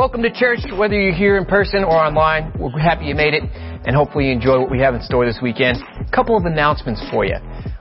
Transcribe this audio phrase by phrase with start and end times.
[0.00, 2.54] Welcome to church, whether you're here in person or online.
[2.58, 5.40] We're happy you made it and hopefully you enjoy what we have in store this
[5.42, 5.76] weekend.
[5.76, 7.36] A couple of announcements for you.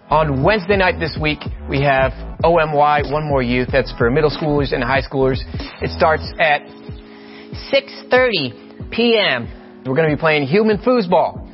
[0.09, 2.11] On Wednesday night this week, we have
[2.43, 3.69] OMY, One More Youth.
[3.71, 5.37] That's for middle schoolers and high schoolers.
[5.81, 6.63] It starts at
[7.71, 9.83] 6.30 p.m.
[9.85, 11.47] We're going to be playing human foosball.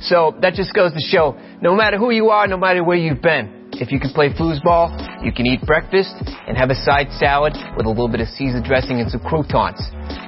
[0.00, 3.22] So that just goes to show, no matter who you are, no matter where you've
[3.22, 4.92] been, if you can play foosball,
[5.24, 6.12] you can eat breakfast
[6.46, 9.80] and have a side salad with a little bit of Caesar dressing and some croutons.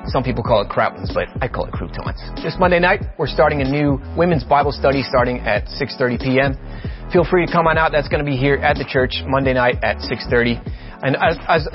[0.09, 2.17] Some people call it croutons, but I call it croutons.
[2.43, 6.57] This Monday night, we're starting a new women's Bible study starting at 6.30 p.m.
[7.13, 7.93] Feel free to come on out.
[7.93, 10.57] That's going to be here at the church Monday night at 6.30.
[11.05, 11.69] And as, as,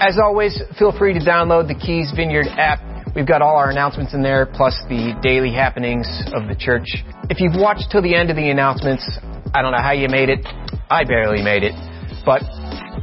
[0.00, 2.78] as always, feel free to download the Keys Vineyard app.
[3.16, 6.84] We've got all our announcements in there, plus the daily happenings of the church.
[7.30, 9.02] If you've watched till the end of the announcements,
[9.56, 10.46] I don't know how you made it.
[10.90, 11.72] I barely made it.
[12.26, 12.42] But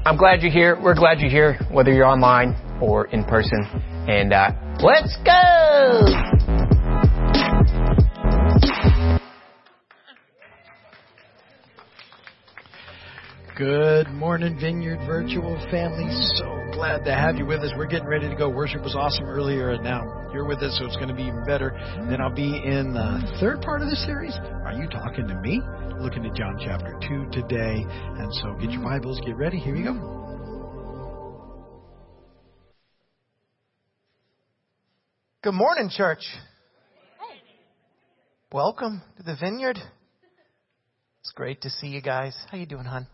[0.05, 0.79] I'm glad you're here.
[0.79, 3.65] We're glad you're here, whether you're online or in person.
[4.07, 6.72] And uh, let's go!
[13.55, 16.09] Good morning, Vineyard Virtual family.
[16.37, 17.71] So glad to have you with us.
[17.77, 18.49] We're getting ready to go.
[18.49, 20.01] Worship was awesome earlier, and now
[20.33, 21.71] you're with us, so it's going to be even better.
[22.09, 24.33] Then I'll be in the third part of the series.
[24.65, 25.61] Are you talking to me?
[26.03, 27.85] looking at John chapter 2 today.
[27.87, 29.57] And so get your Bibles, get ready.
[29.57, 29.93] Here we go.
[35.41, 36.25] Good morning, church.
[38.51, 39.77] Welcome to the vineyard.
[41.21, 42.35] It's great to see you guys.
[42.51, 43.07] How you doing, hon?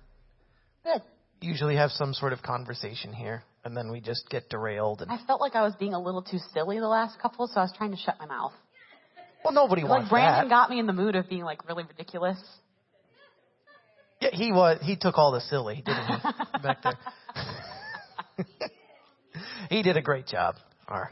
[0.84, 1.02] Good.
[1.42, 5.02] Usually have some sort of conversation here, and then we just get derailed.
[5.02, 5.12] And...
[5.12, 7.64] I felt like I was being a little too silly the last couple, so I
[7.64, 8.54] was trying to shut my mouth.
[9.44, 10.54] Well, nobody wants like Brandon that.
[10.54, 12.38] got me in the mood of being like really ridiculous.
[14.22, 14.80] Yeah, he was.
[14.82, 16.62] He took all the silly, didn't he?
[16.62, 16.98] Back there.
[19.70, 20.56] he did a great job.
[20.90, 21.12] Our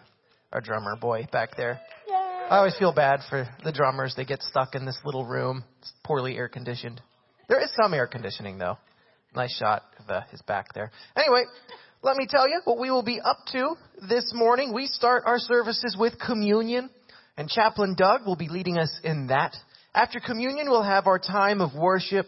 [0.51, 1.79] our drummer boy back there.
[2.07, 2.15] Yay.
[2.15, 4.13] I always feel bad for the drummers.
[4.15, 5.63] They get stuck in this little room.
[5.79, 7.01] It's poorly air conditioned.
[7.47, 8.77] There is some air conditioning though.
[9.37, 10.89] Nice shot of uh, his back there.
[11.15, 11.43] Anyway,
[12.01, 13.75] let me tell you what we will be up to
[14.09, 14.73] this morning.
[14.73, 16.89] We start our services with communion,
[17.37, 19.55] and Chaplain Doug will be leading us in that.
[19.93, 22.25] After communion, we'll have our time of worship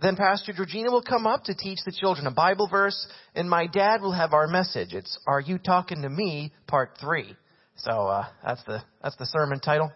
[0.00, 3.06] then Pastor Georgina will come up to teach the children a Bible verse,
[3.36, 4.94] and my dad will have our message.
[4.94, 7.36] It's "Are You Talking to Me?" Part three.
[7.76, 9.92] So uh, that's the that's the sermon title.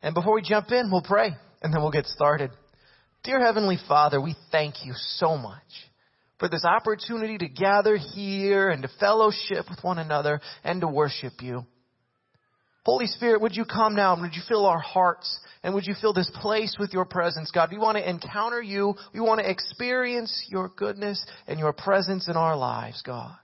[0.00, 1.30] And before we jump in, we'll pray,
[1.60, 2.52] and then we'll get started.
[3.24, 5.87] Dear Heavenly Father, we thank you so much
[6.38, 11.34] for this opportunity to gather here and to fellowship with one another and to worship
[11.40, 11.66] you.
[12.84, 15.94] Holy Spirit, would you come now and would you fill our hearts and would you
[16.00, 17.70] fill this place with your presence, God?
[17.70, 18.94] We want to encounter you.
[19.12, 23.36] We want to experience your goodness and your presence in our lives, God.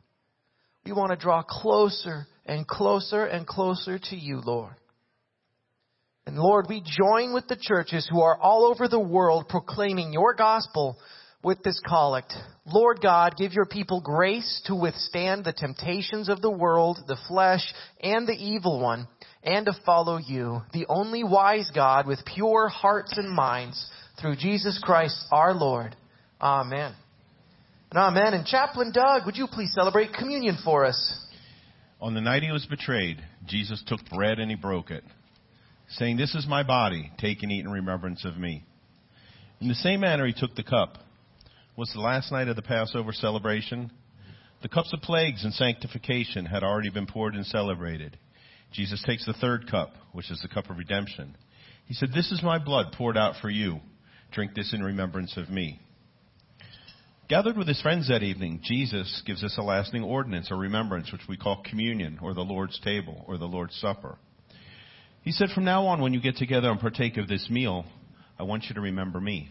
[0.86, 4.74] We want to draw closer and closer and closer to you, Lord.
[6.26, 10.34] And Lord, we join with the churches who are all over the world proclaiming your
[10.34, 10.96] gospel
[11.44, 12.32] with this collect.
[12.66, 17.62] Lord God, give your people grace to withstand the temptations of the world, the flesh,
[18.00, 19.06] and the evil one
[19.44, 23.90] and to follow you, the only wise God with pure hearts and minds,
[24.20, 25.94] through Jesus Christ our Lord.
[26.40, 26.94] Amen.
[27.90, 28.32] And amen.
[28.32, 31.20] And Chaplain Doug, would you please celebrate communion for us?
[32.00, 35.04] On the night he was betrayed, Jesus took bread and he broke it,
[35.90, 38.64] saying, This is my body, take and eat in remembrance of me.
[39.60, 40.98] In the same manner, he took the cup.
[41.76, 43.90] Was the last night of the Passover celebration?
[44.62, 48.16] The cups of plagues and sanctification had already been poured and celebrated.
[48.72, 51.36] Jesus takes the third cup, which is the cup of redemption.
[51.86, 53.80] He said, This is my blood poured out for you.
[54.30, 55.80] Drink this in remembrance of me.
[57.28, 61.22] Gathered with his friends that evening, Jesus gives us a lasting ordinance or remembrance, which
[61.28, 64.16] we call communion, or the Lord's table, or the Lord's supper.
[65.22, 67.84] He said, From now on, when you get together and partake of this meal,
[68.38, 69.50] I want you to remember me.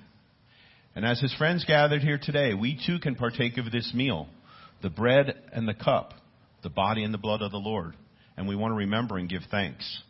[0.95, 4.27] And as his friends gathered here today, we too can partake of this meal,
[4.81, 6.13] the bread and the cup,
[6.61, 7.95] the body and the blood of the Lord
[8.37, 10.01] and we want to remember and give thanks.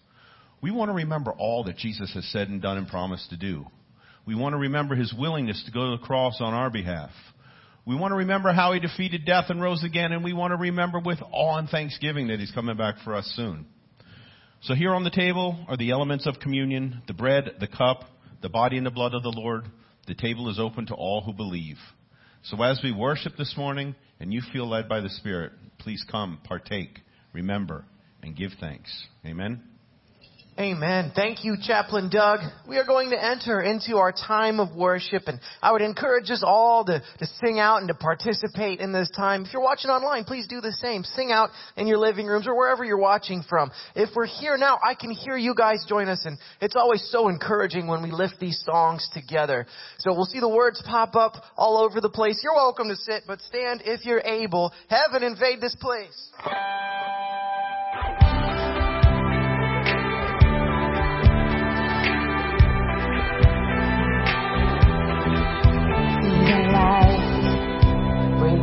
[0.62, 3.66] We want to remember all that Jesus has said and done and promised to do.
[4.26, 7.10] We want to remember his willingness to go to the cross on our behalf.
[7.86, 10.58] We want to remember how he defeated death and rose again, and we want to
[10.58, 13.66] remember with awe and thanksgiving that he's coming back for us soon.
[14.62, 18.06] So here on the table are the elements of communion, the bread, the cup,
[18.42, 19.66] the body and the blood of the Lord.
[20.08, 21.78] The table is open to all who believe.
[22.44, 26.40] So as we worship this morning and you feel led by the Spirit, please come,
[26.44, 27.00] partake,
[27.32, 27.86] remember
[28.22, 29.08] and give thanks.
[29.26, 29.62] Amen.
[30.60, 31.12] Amen.
[31.16, 32.42] Thank you, Chaplain Doug.
[32.68, 36.44] We are going to enter into our time of worship, and I would encourage us
[36.46, 39.46] all to, to sing out and to participate in this time.
[39.46, 41.06] If you're watching online, please do the same.
[41.06, 43.72] Sing out in your living rooms or wherever you're watching from.
[43.96, 47.30] If we're here now, I can hear you guys join us, and it's always so
[47.30, 49.66] encouraging when we lift these songs together.
[49.98, 52.42] So we'll see the words pop up all over the place.
[52.44, 54.72] You're welcome to sit, but stand if you're able.
[54.88, 56.30] Heaven invade this place.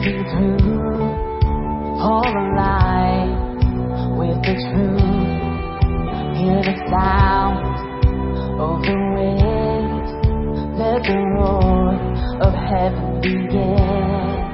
[0.00, 1.02] Breaking through,
[2.00, 3.36] all alive
[4.16, 5.00] with the truth.
[6.38, 7.58] Hear the sound
[8.60, 10.10] of the waves,
[10.78, 11.92] let the roar
[12.40, 14.49] of heaven begin.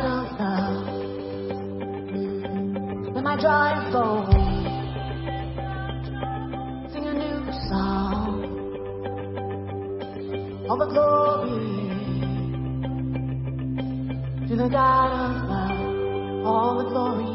[0.00, 0.86] Of love.
[3.16, 3.92] Am I dry as?
[6.92, 8.34] Sing a new song.
[10.68, 11.60] All the glory
[14.48, 16.46] to the God of love.
[16.46, 17.30] All the glory,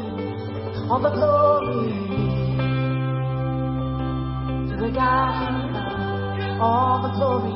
[0.90, 1.92] all the glory
[4.70, 6.60] to the God of love.
[6.60, 7.54] All the glory,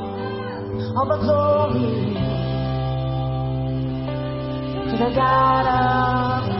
[0.95, 2.30] all the glory
[4.97, 6.50] to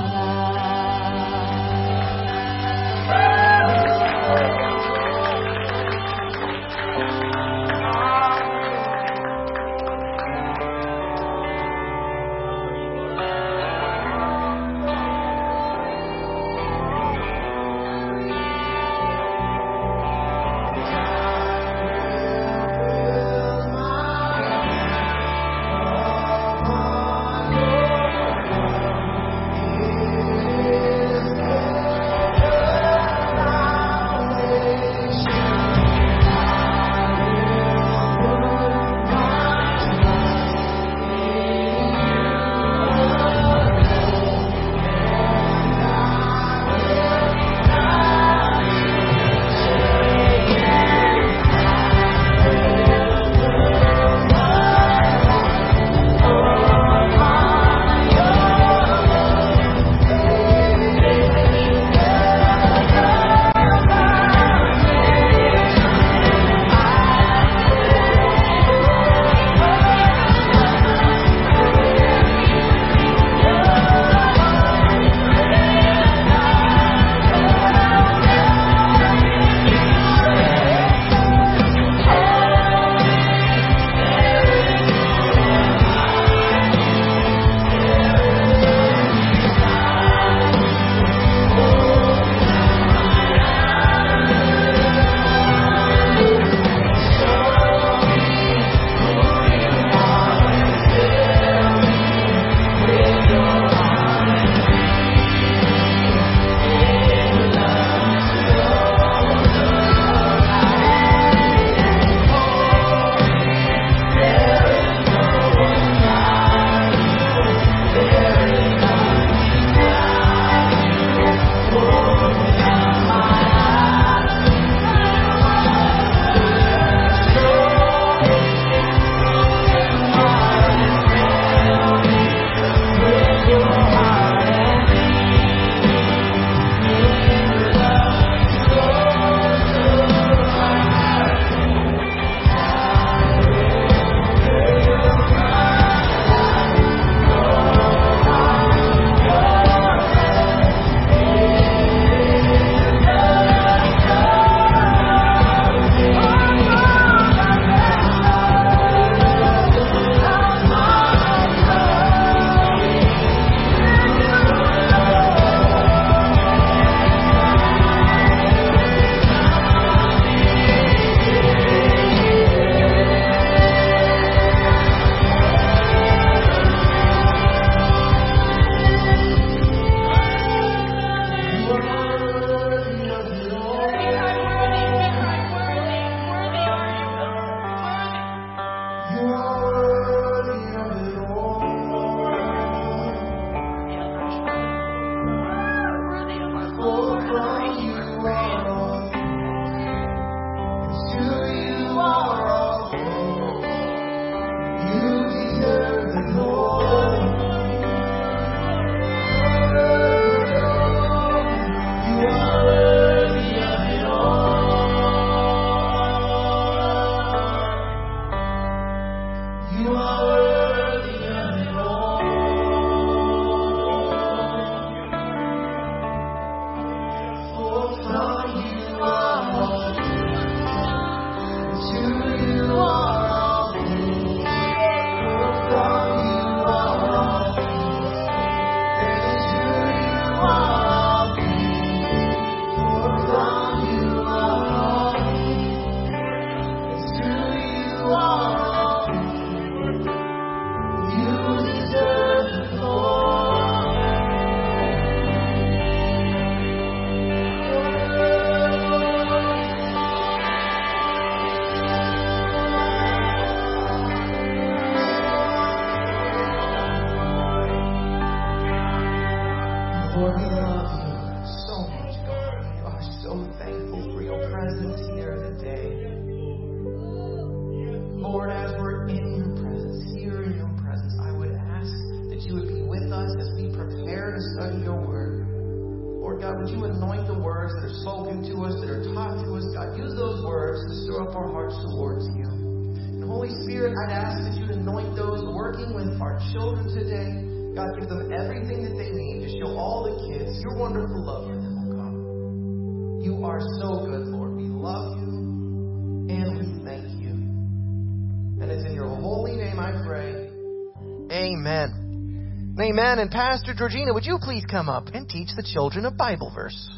[313.20, 316.90] And Pastor Georgina, would you please come up and teach the children a Bible verse?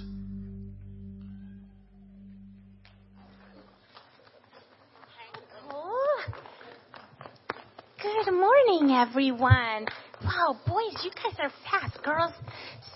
[7.99, 9.87] Good morning, everyone.
[10.23, 12.01] Wow, boys, you guys are fast.
[12.03, 12.31] Girls,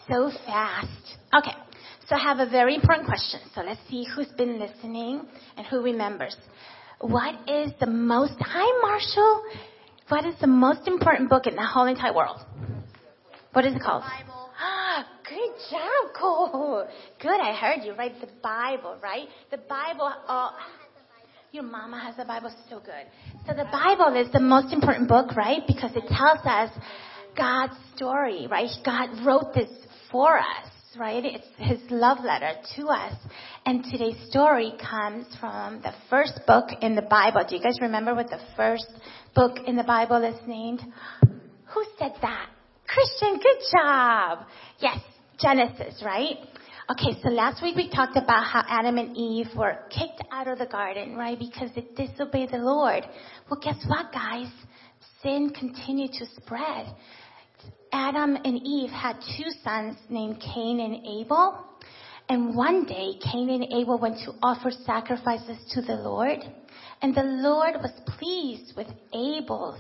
[0.07, 1.17] so fast.
[1.35, 1.57] Okay,
[2.07, 3.39] so I have a very important question.
[3.55, 5.25] So let's see who's been listening
[5.57, 6.37] and who remembers.
[7.01, 9.43] What is the most, hi Marshall,
[10.09, 12.39] what is the most important book in the whole entire world?
[13.57, 14.03] What is it called?
[14.03, 14.49] Bible.
[15.27, 16.87] Good job, Cole.
[17.19, 18.13] Good, I heard you, right?
[18.21, 19.27] The Bible, right?
[19.49, 20.51] The Bible, oh,
[21.51, 23.07] your mama has the Bible, so good.
[23.47, 25.61] So the Bible is the most important book, right?
[25.65, 26.69] Because it tells us
[27.35, 28.69] God's story, right?
[28.85, 29.71] God wrote this
[30.11, 31.25] for us, right?
[31.25, 33.15] It's his love letter to us.
[33.65, 37.43] And today's story comes from the first book in the Bible.
[37.49, 38.85] Do you guys remember what the first
[39.33, 40.83] book in the Bible is named?
[41.21, 42.49] Who said that?
[42.87, 44.45] Christian, good job.
[44.79, 44.99] Yes,
[45.39, 46.37] Genesis, right?
[46.89, 50.57] Okay, so last week we talked about how Adam and Eve were kicked out of
[50.57, 51.37] the garden, right?
[51.37, 53.03] Because they disobeyed the Lord.
[53.49, 54.49] Well, guess what, guys?
[55.21, 56.95] Sin continued to spread.
[57.91, 61.65] Adam and Eve had two sons named Cain and Abel.
[62.29, 66.39] And one day, Cain and Abel went to offer sacrifices to the Lord.
[67.01, 69.79] And the Lord was pleased with Abel's,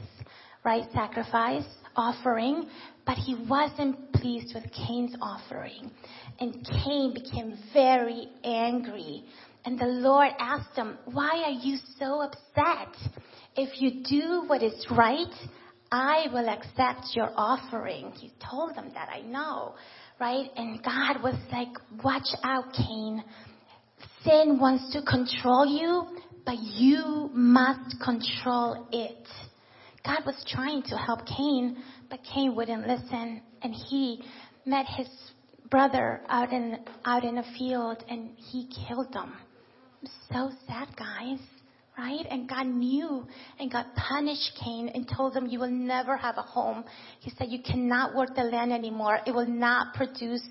[0.65, 1.65] right, sacrifice
[1.97, 2.69] offering,
[3.05, 5.91] but he wasn't pleased with Cain's offering.
[6.39, 9.25] And Cain became very angry.
[9.65, 12.95] And the Lord asked him, why are you so upset?
[13.55, 15.33] If you do what is right,
[15.91, 18.11] I will accept your offering.
[18.11, 19.75] He told them that, I know,
[20.19, 20.49] right?
[20.55, 21.69] And God was like,
[22.03, 23.23] watch out, Cain.
[24.23, 29.27] Sin wants to control you, but you must control it.
[30.07, 31.77] God was trying to help Cain,
[32.09, 33.41] but Cain wouldn't listen.
[33.61, 34.23] And he
[34.65, 35.07] met his
[35.69, 39.33] brother out in, out in a field and he killed him.
[40.31, 41.39] So sad, guys
[41.97, 42.25] right?
[42.29, 43.25] And God knew
[43.59, 46.85] and God punished Cain and told him, you will never have a home.
[47.19, 49.19] He said, you cannot work the land anymore.
[49.25, 50.47] It will not produce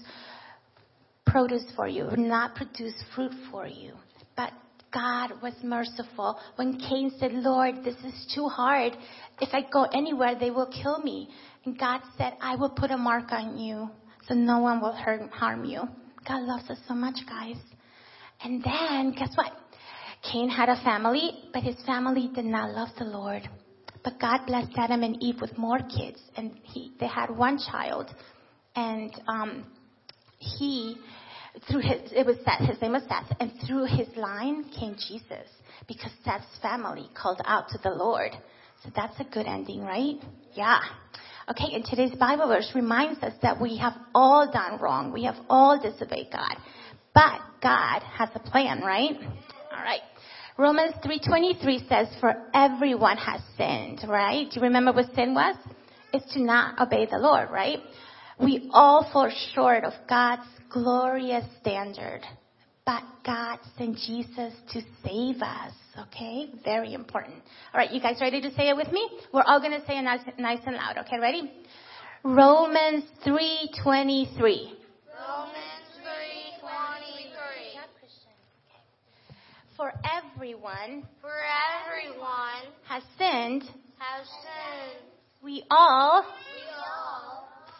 [1.24, 2.06] produce for you.
[2.06, 3.92] It will not produce fruit for you.
[4.36, 4.52] But
[4.96, 6.38] God was merciful.
[6.56, 8.96] When Cain said, Lord, this is too hard.
[9.42, 11.28] If I go anywhere, they will kill me.
[11.66, 13.90] And God said, I will put a mark on you
[14.26, 15.82] so no one will hurt, harm you.
[16.26, 17.58] God loves us so much, guys.
[18.42, 19.52] And then, guess what?
[20.32, 23.42] Cain had a family, but his family did not love the Lord.
[24.02, 28.08] But God blessed Adam and Eve with more kids, and he, they had one child.
[28.74, 29.66] And um,
[30.38, 30.96] he,
[31.68, 35.48] through his, it was Seth, his name was Seth, and through his line came Jesus,
[35.88, 38.32] because Seth's family called out to the Lord.
[38.84, 40.16] So that's a good ending, right?
[40.54, 40.80] Yeah.
[41.48, 45.12] Okay, and today's Bible verse reminds us that we have all done wrong.
[45.12, 46.56] We have all disobeyed God.
[47.14, 49.16] But God has a plan, right?
[49.72, 50.00] All right.
[50.58, 54.50] Romans 3.23 says, for everyone has sinned, right?
[54.50, 55.56] Do you remember what sin was?
[56.12, 57.78] It's to not obey the Lord, right?
[58.40, 62.22] We all fall short of God's glorious standard.
[62.84, 66.48] But God sent Jesus to save us, okay?
[66.64, 67.34] Very important.
[67.74, 69.08] All right, you guys ready to say it with me?
[69.34, 71.18] We're all going to say it nice, nice and loud, okay?
[71.20, 71.50] Ready?
[72.22, 73.26] Romans 3.23.
[73.26, 73.42] Romans
[73.82, 74.76] three
[76.60, 77.78] twenty three.
[79.76, 81.34] For everyone For
[81.84, 83.62] everyone has sinned.
[83.98, 85.10] has sinned.
[85.42, 87.15] We all We all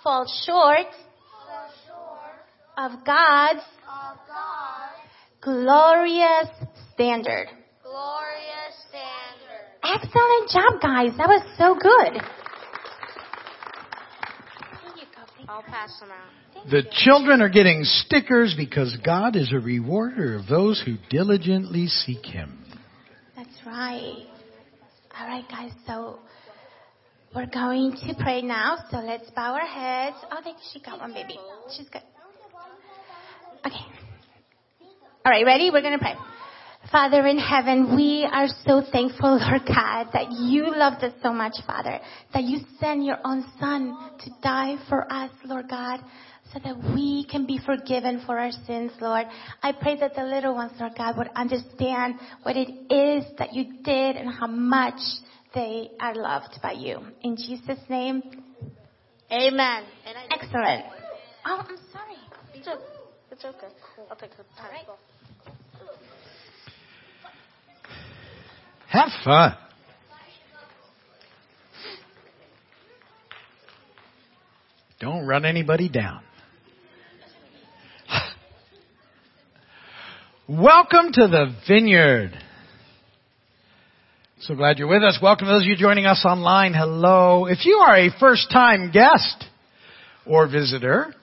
[0.07, 0.87] fall short
[1.33, 2.39] fall short
[2.79, 5.11] of God's of God's
[5.43, 6.49] glorious
[6.95, 7.49] standard.
[7.83, 9.67] glorious standard.
[9.83, 11.11] Excellent job, guys.
[11.19, 12.23] That was so good.
[14.81, 15.53] Here you go.
[15.53, 16.31] I'll pass them out.
[16.55, 16.91] Thank The you.
[17.05, 22.65] children are getting stickers because God is a rewarder of those who diligently seek Him.
[23.37, 24.27] That's right.
[25.19, 25.73] All right, guys.
[25.87, 26.21] So
[27.37, 28.79] we're going to pray now.
[28.91, 30.17] So let's bow our heads.
[30.33, 31.39] Oh, they, she got one, baby.
[31.77, 32.01] She's good.
[33.67, 33.85] Okay.
[35.25, 35.71] All right, ready?
[35.71, 36.15] We're going to pray.
[36.91, 41.53] Father in heaven, we are so thankful, Lord God, that you loved us so much,
[41.67, 42.01] Father,
[42.33, 46.01] that you sent your own son to die for us, Lord God,
[46.55, 49.27] so that we can be forgiven for our sins, Lord.
[49.63, 52.15] I pray that the little ones, Lord God, would understand
[52.45, 55.01] what it is that you did and how much
[55.55, 57.01] they are loved by you.
[57.23, 58.23] In Jesus' name,
[59.31, 59.85] Amen.
[60.31, 60.85] Excellent.
[61.45, 62.15] Oh, I'm sorry.
[62.55, 62.81] it's, okay.
[63.33, 63.67] it's okay.
[64.09, 64.87] I'll take the time.
[68.89, 69.57] Have fun.
[75.01, 76.23] Don't run anybody down.
[80.49, 82.31] Welcome to the vineyard.
[84.41, 85.19] So glad you're with us.
[85.23, 86.75] Welcome to those of you joining us online.
[86.75, 87.47] Hello.
[87.47, 89.43] If you are a first time guest
[90.27, 91.15] or visitor,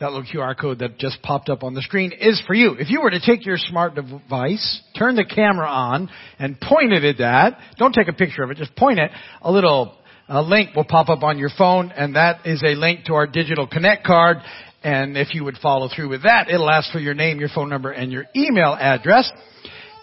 [0.00, 2.74] that little QR code that just popped up on the screen is for you.
[2.78, 7.04] If you were to take your smart device, turn the camera on, and point it
[7.04, 9.96] at that, don't take a picture of it, just point it, a little
[10.28, 13.26] a link will pop up on your phone, and that is a link to our
[13.26, 14.36] digital connect card.
[14.84, 17.70] And if you would follow through with that, it'll ask for your name, your phone
[17.70, 19.32] number, and your email address.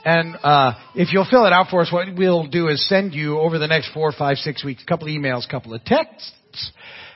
[0.05, 3.39] And uh, if you'll fill it out for us, what we'll do is send you
[3.39, 6.71] over the next four, five, six weeks a couple of emails, a couple of texts.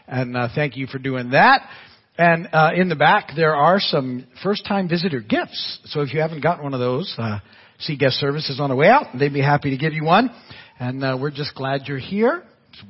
[0.08, 1.70] And uh, thank you for doing that.
[2.18, 5.80] And uh, in the back, there are some first-time visitor gifts.
[5.86, 7.40] So if you haven't gotten one of those, uh,
[7.78, 9.06] see guest services on the way out.
[9.18, 10.32] They'd be happy to give you one.
[10.80, 12.44] And uh, we're just glad you're here.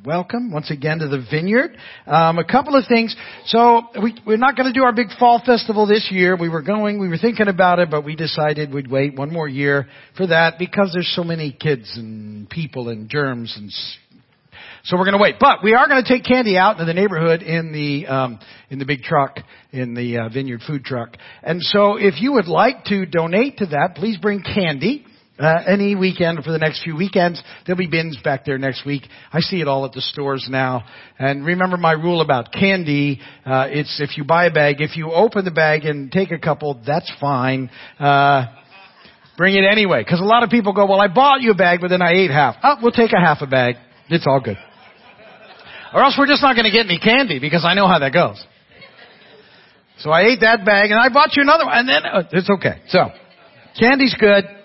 [0.05, 1.75] Welcome once again to the vineyard.
[2.05, 3.15] Um, a couple of things.
[3.45, 6.35] So we, we're not going to do our big fall festival this year.
[6.35, 9.47] We were going, we were thinking about it, but we decided we'd wait one more
[9.47, 13.71] year for that because there's so many kids and people and germs and
[14.83, 15.35] so we're going to wait.
[15.39, 18.79] But we are going to take candy out into the neighborhood in the um, in
[18.79, 19.37] the big truck,
[19.71, 21.17] in the uh, vineyard food truck.
[21.43, 25.05] And so if you would like to donate to that, please bring candy.
[25.39, 27.41] Uh, any weekend for the next few weekends.
[27.65, 29.03] There'll be bins back there next week.
[29.31, 30.83] I see it all at the stores now.
[31.17, 33.21] And remember my rule about candy.
[33.45, 36.39] Uh, it's if you buy a bag, if you open the bag and take a
[36.39, 37.69] couple, that's fine.
[37.97, 38.47] Uh,
[39.37, 40.03] bring it anyway.
[40.03, 42.11] Cause a lot of people go, well I bought you a bag, but then I
[42.11, 42.57] ate half.
[42.61, 43.75] Oh, we'll take a half a bag.
[44.09, 44.57] It's all good.
[45.93, 48.11] Or else we're just not going to get any candy because I know how that
[48.11, 48.43] goes.
[49.99, 52.49] So I ate that bag and I bought you another one and then uh, it's
[52.49, 52.81] okay.
[52.89, 53.07] So
[53.79, 54.58] candy's good.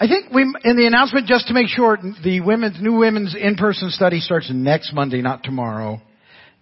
[0.00, 3.90] I think we, in the announcement, just to make sure, the women's, new women's in-person
[3.90, 6.00] study starts next Monday, not tomorrow.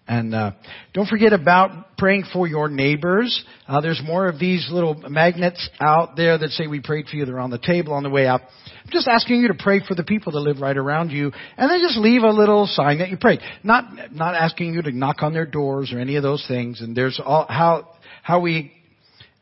[0.08, 0.52] And uh,
[0.94, 3.44] don't forget about praying for your neighbors.
[3.66, 7.26] Uh, there's more of these little magnets out there that say we prayed for you.
[7.26, 8.42] They're on the table on the way out.
[8.84, 11.70] I'm just asking you to pray for the people that live right around you, and
[11.70, 13.40] then just leave a little sign that you prayed.
[13.64, 16.80] Not not asking you to knock on their doors or any of those things.
[16.80, 17.88] And there's all how
[18.22, 18.72] how we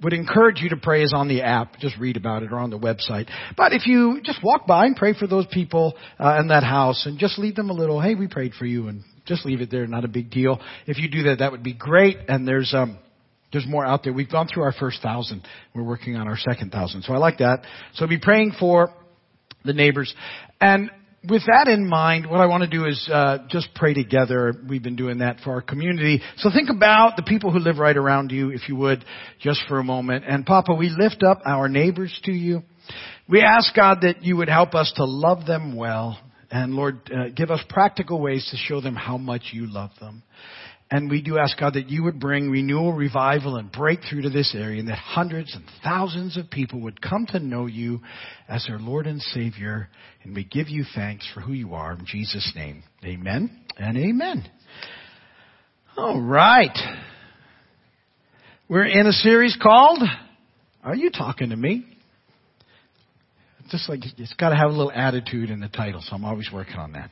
[0.04, 1.78] would encourage you to pray is on the app.
[1.78, 3.28] Just read about it or on the website.
[3.56, 7.06] But if you just walk by and pray for those people uh, in that house
[7.06, 9.70] and just leave them a little, hey, we prayed for you, and just leave it
[9.70, 9.86] there.
[9.86, 10.60] Not a big deal.
[10.86, 12.18] If you do that, that would be great.
[12.28, 12.98] And there's um,
[13.52, 14.12] there's more out there.
[14.12, 15.46] We've gone through our first thousand.
[15.74, 17.02] We're working on our second thousand.
[17.02, 17.62] So I like that.
[17.94, 18.92] So be praying for
[19.64, 20.14] the neighbors
[20.60, 20.90] and
[21.28, 24.52] with that in mind, what I want to do is uh, just pray together.
[24.68, 26.20] We've been doing that for our community.
[26.38, 29.04] So think about the people who live right around you, if you would,
[29.40, 30.24] just for a moment.
[30.26, 32.62] And Papa, we lift up our neighbors to you.
[33.28, 36.18] We ask God that you would help us to love them well.
[36.50, 40.22] And Lord, uh, give us practical ways to show them how much you love them.
[40.90, 44.54] And we do ask God that you would bring renewal, revival, and breakthrough to this
[44.56, 48.00] area, and that hundreds and thousands of people would come to know you
[48.48, 49.88] as their Lord and Savior.
[50.22, 52.82] And we give you thanks for who you are in Jesus' name.
[53.04, 54.48] Amen and amen.
[55.96, 56.76] All right.
[58.68, 60.02] We're in a series called
[60.82, 61.86] Are You Talking to Me?
[63.70, 66.50] Just like it's got to have a little attitude in the title, so I'm always
[66.52, 67.10] working on that.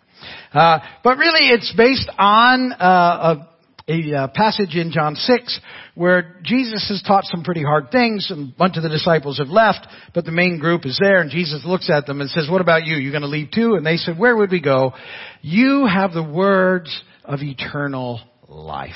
[0.53, 3.47] Uh, but really, it's based on uh,
[3.89, 5.61] a uh, passage in John 6
[5.95, 9.49] where Jesus has taught some pretty hard things and a bunch of the disciples have
[9.49, 12.61] left, but the main group is there and Jesus looks at them and says, what
[12.61, 12.97] about you?
[12.97, 13.75] You're going to leave too?
[13.75, 14.93] And they said, where would we go?
[15.41, 18.91] You have the words of eternal life.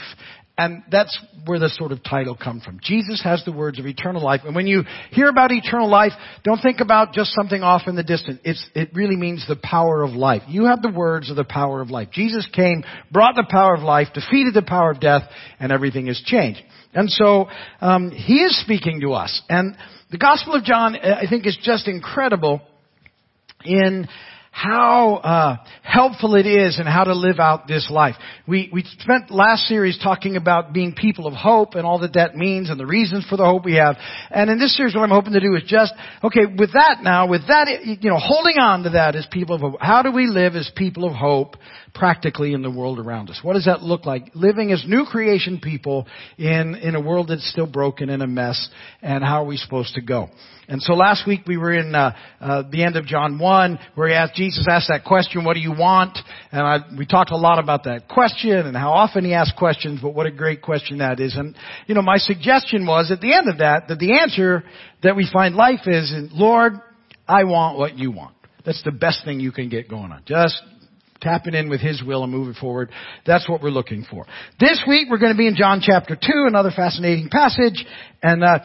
[0.58, 2.80] And that's where the sort of title come from.
[2.82, 4.40] Jesus has the words of eternal life.
[4.44, 6.12] And when you hear about eternal life,
[6.44, 8.40] don't think about just something off in the distance.
[8.42, 10.42] It's, it really means the power of life.
[10.48, 12.08] You have the words of the power of life.
[12.10, 15.22] Jesus came, brought the power of life, defeated the power of death,
[15.60, 16.62] and everything has changed.
[16.94, 17.48] And so,
[17.82, 19.42] um, He is speaking to us.
[19.50, 19.76] And
[20.10, 22.62] the Gospel of John, I think, is just incredible
[23.62, 24.08] in
[24.56, 28.14] how uh, helpful it is in how to live out this life.
[28.48, 32.36] We, we spent last series talking about being people of hope and all that that
[32.36, 33.96] means and the reasons for the hope we have.
[34.30, 35.92] And in this series what I'm hoping to do is just,
[36.24, 39.60] okay, with that now, with that, you know, holding on to that as people of
[39.60, 39.76] hope.
[39.78, 41.56] How do we live as people of hope
[41.96, 43.40] practically in the world around us?
[43.42, 44.30] What does that look like?
[44.34, 46.06] Living as new creation people
[46.38, 48.68] in, in a world that's still broken and a mess
[49.02, 50.28] and how are we supposed to go?
[50.68, 54.08] And so last week we were in uh, uh, the end of John 1 where
[54.08, 56.18] he asked, Jesus asked that question, what do you want?
[56.52, 60.00] And I, we talked a lot about that question and how often he asks questions,
[60.02, 61.36] but what a great question that is.
[61.36, 64.64] And, you know, my suggestion was at the end of that, that the answer
[65.02, 66.74] that we find life is, Lord,
[67.28, 68.34] I want what you want.
[68.64, 70.22] That's the best thing you can get going on.
[70.26, 70.60] Just
[71.20, 72.90] tapping in with His will and moving forward.
[73.24, 74.26] That's what we're looking for.
[74.60, 77.84] This week we're going to be in John chapter 2, another fascinating passage,
[78.22, 78.58] and uh,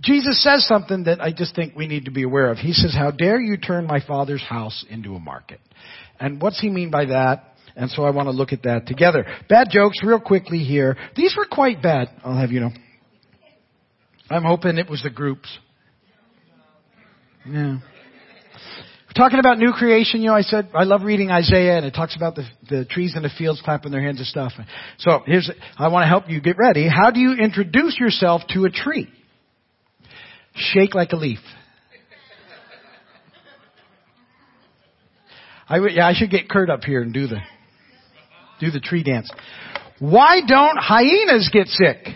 [0.00, 2.58] Jesus says something that I just think we need to be aware of.
[2.58, 5.60] He says, how dare you turn my father's house into a market?
[6.18, 7.54] And what's he mean by that?
[7.76, 9.26] And so I want to look at that together.
[9.48, 10.96] Bad jokes real quickly here.
[11.16, 12.70] These were quite bad, I'll have you know.
[14.30, 15.48] I'm hoping it was the groups.
[17.46, 17.78] Yeah.
[19.16, 22.16] Talking about new creation, you know, I said, I love reading Isaiah and it talks
[22.16, 24.52] about the, the trees in the fields clapping their hands and stuff.
[24.98, 25.48] So here's,
[25.78, 26.88] I want to help you get ready.
[26.88, 29.08] How do you introduce yourself to a tree?
[30.56, 31.38] Shake like a leaf.
[35.68, 37.38] I, yeah, I should get Kurt up here and do the,
[38.58, 39.30] do the tree dance.
[40.00, 42.08] Why don't hyenas get sick?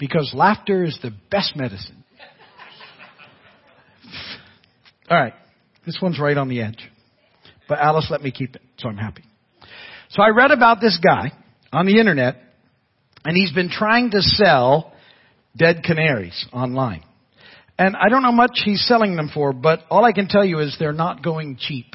[0.00, 2.04] Because laughter is the best medicine.
[5.08, 5.34] All right.
[5.86, 6.90] This one's right on the edge.
[7.68, 9.22] But Alice let me keep it, so I'm happy.
[10.10, 11.32] So I read about this guy
[11.72, 12.36] on the internet,
[13.24, 14.92] and he's been trying to sell
[15.56, 17.04] dead canaries online.
[17.78, 20.58] And I don't know much he's selling them for, but all I can tell you
[20.58, 21.86] is they're not going cheap.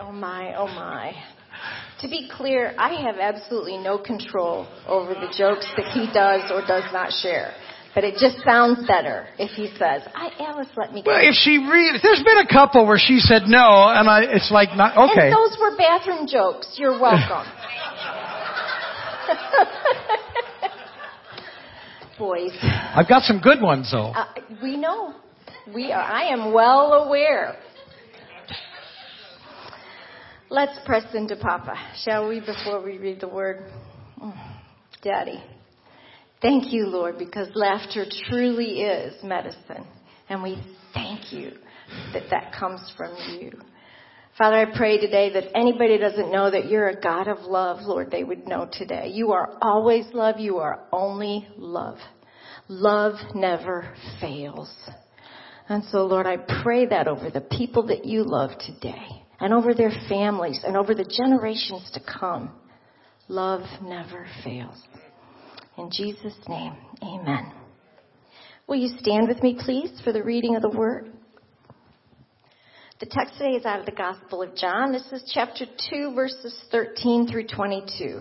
[0.00, 1.12] oh my, oh my.
[1.12, 1.43] Oh
[2.04, 6.60] To be clear, I have absolutely no control over the jokes that he does or
[6.60, 7.54] does not share.
[7.94, 11.56] But it just sounds better if he says, I, Alice, let me Well, if she
[11.56, 15.28] really, there's been a couple where she said no, and I, it's like not, okay.
[15.28, 16.74] And those were bathroom jokes.
[16.76, 17.48] You're welcome.
[22.18, 22.52] Boys.
[22.60, 24.12] I've got some good ones though.
[24.12, 24.26] Uh,
[24.62, 25.14] we know.
[25.74, 27.56] We are, I am well aware.
[30.50, 31.74] Let's press into Papa,
[32.04, 33.64] shall we, before we read the word?
[34.22, 34.34] Mm,
[35.02, 35.42] Daddy.
[36.42, 39.86] Thank you, Lord, because laughter truly is medicine.
[40.28, 41.52] And we thank you
[42.12, 43.52] that that comes from you.
[44.36, 48.10] Father, I pray today that anybody doesn't know that you're a God of love, Lord,
[48.10, 49.10] they would know today.
[49.14, 50.38] You are always love.
[50.38, 51.98] You are only love.
[52.68, 54.72] Love never fails.
[55.68, 59.74] And so, Lord, I pray that over the people that you love today and over
[59.74, 62.50] their families and over the generations to come.
[63.28, 64.80] Love never fails.
[65.78, 67.52] In Jesus' name, amen.
[68.66, 71.12] Will you stand with me, please, for the reading of the word?
[73.00, 74.92] The text today is out of the Gospel of John.
[74.92, 78.20] This is chapter 2, verses 13 through 22.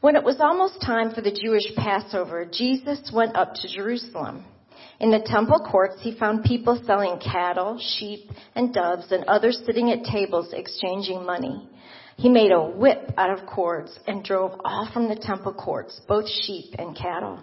[0.00, 4.44] When it was almost time for the Jewish Passover, Jesus went up to Jerusalem.
[5.00, 9.90] In the temple courts, he found people selling cattle, sheep, and doves, and others sitting
[9.90, 11.68] at tables exchanging money.
[12.16, 16.28] He made a whip out of cords and drove all from the temple courts, both
[16.28, 17.38] sheep and cattle.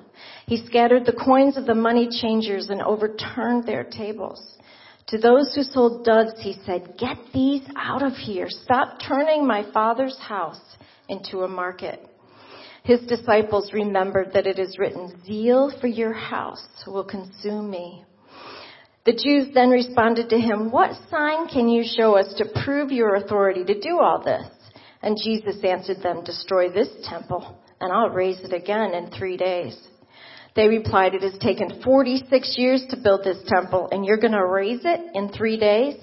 [0.47, 4.57] He scattered the coins of the money changers and overturned their tables.
[5.07, 8.47] To those who sold doves, he said, get these out of here.
[8.49, 10.59] Stop turning my father's house
[11.07, 12.05] into a market.
[12.85, 18.05] His disciples remembered that it is written, zeal for your house will consume me.
[19.05, 23.15] The Jews then responded to him, what sign can you show us to prove your
[23.15, 24.45] authority to do all this?
[25.01, 29.75] And Jesus answered them, destroy this temple and I'll raise it again in three days.
[30.55, 34.45] They replied, it has taken 46 years to build this temple and you're going to
[34.45, 35.95] raise it in three days?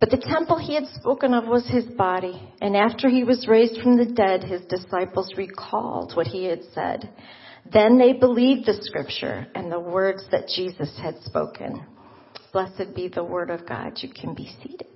[0.00, 2.50] But the temple he had spoken of was his body.
[2.62, 7.10] And after he was raised from the dead, his disciples recalled what he had said.
[7.70, 11.84] Then they believed the scripture and the words that Jesus had spoken.
[12.52, 13.92] Blessed be the word of God.
[13.96, 14.86] You can be seated.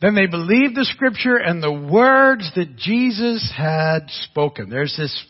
[0.00, 4.70] Then they believed the scripture and the words that Jesus had spoken.
[4.70, 5.26] There's this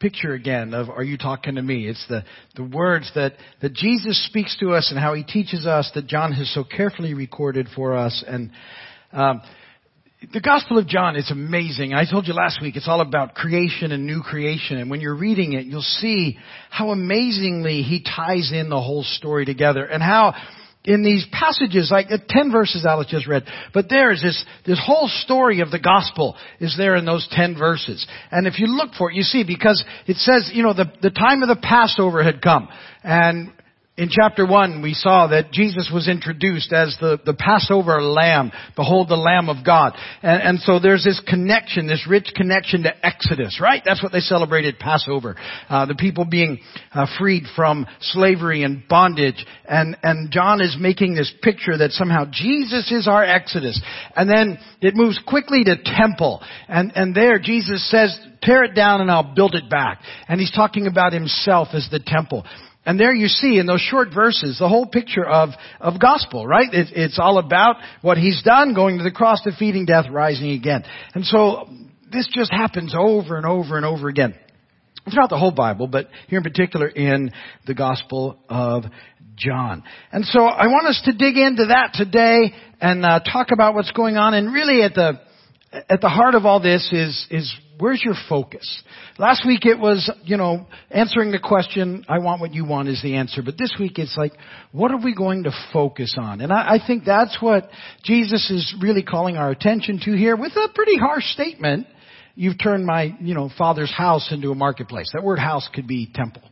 [0.00, 1.88] picture again of are you talking to me?
[1.88, 2.24] It's the,
[2.54, 6.32] the words that, that Jesus speaks to us and how he teaches us that John
[6.32, 8.24] has so carefully recorded for us.
[8.26, 8.50] And
[9.12, 9.40] Um,
[10.32, 11.94] the Gospel of John is amazing.
[11.94, 14.78] I told you last week it's all about creation and new creation.
[14.78, 16.38] And when you're reading it, you'll see
[16.70, 20.34] how amazingly he ties in the whole story together and how
[20.86, 25.08] in these passages, like uh, 10 verses Alice just read, but there's this, this whole
[25.08, 28.06] story of the gospel is there in those 10 verses.
[28.30, 31.10] And if you look for it, you see, because it says, you know, the, the
[31.10, 32.68] time of the Passover had come.
[33.02, 33.52] And
[33.98, 38.52] in chapter 1, we saw that Jesus was introduced as the, the Passover lamb.
[38.76, 39.94] Behold the Lamb of God.
[40.22, 43.80] And, and, so there's this connection, this rich connection to Exodus, right?
[43.82, 45.36] That's what they celebrated Passover.
[45.70, 46.60] Uh, the people being
[46.92, 49.42] uh, freed from slavery and bondage.
[49.66, 53.80] And, and John is making this picture that somehow Jesus is our Exodus.
[54.14, 56.42] And then it moves quickly to temple.
[56.68, 60.02] And, and there Jesus says, tear it down and I'll build it back.
[60.28, 62.44] And he's talking about himself as the temple.
[62.86, 66.72] And there you see in those short verses the whole picture of, of gospel, right?
[66.72, 70.84] It, it's all about what he's done, going to the cross, defeating death, rising again.
[71.12, 71.68] And so
[72.12, 74.34] this just happens over and over and over again.
[75.12, 77.30] Throughout the whole Bible, but here in particular in
[77.66, 78.84] the Gospel of
[79.36, 79.84] John.
[80.10, 83.92] And so I want us to dig into that today and uh, talk about what's
[83.92, 84.34] going on.
[84.34, 85.20] And really at the
[85.88, 88.82] at the heart of all this is, is where's your focus?
[89.18, 93.02] Last week it was, you know, answering the question, I want what you want is
[93.02, 93.42] the answer.
[93.44, 94.32] But this week it's like,
[94.72, 96.40] what are we going to focus on?
[96.40, 97.68] And I, I think that's what
[98.04, 101.86] Jesus is really calling our attention to here with a pretty harsh statement.
[102.34, 105.10] You've turned my, you know, father's house into a marketplace.
[105.14, 106.42] That word house could be temple.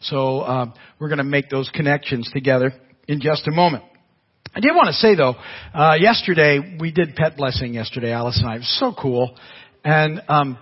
[0.00, 0.66] So, uh,
[0.98, 2.72] we're gonna make those connections together
[3.08, 3.84] in just a moment.
[4.56, 5.34] I did want to say though,
[5.74, 8.54] uh, yesterday we did pet blessing yesterday, Alice and I.
[8.54, 9.36] It was so cool.
[9.84, 10.58] And, um,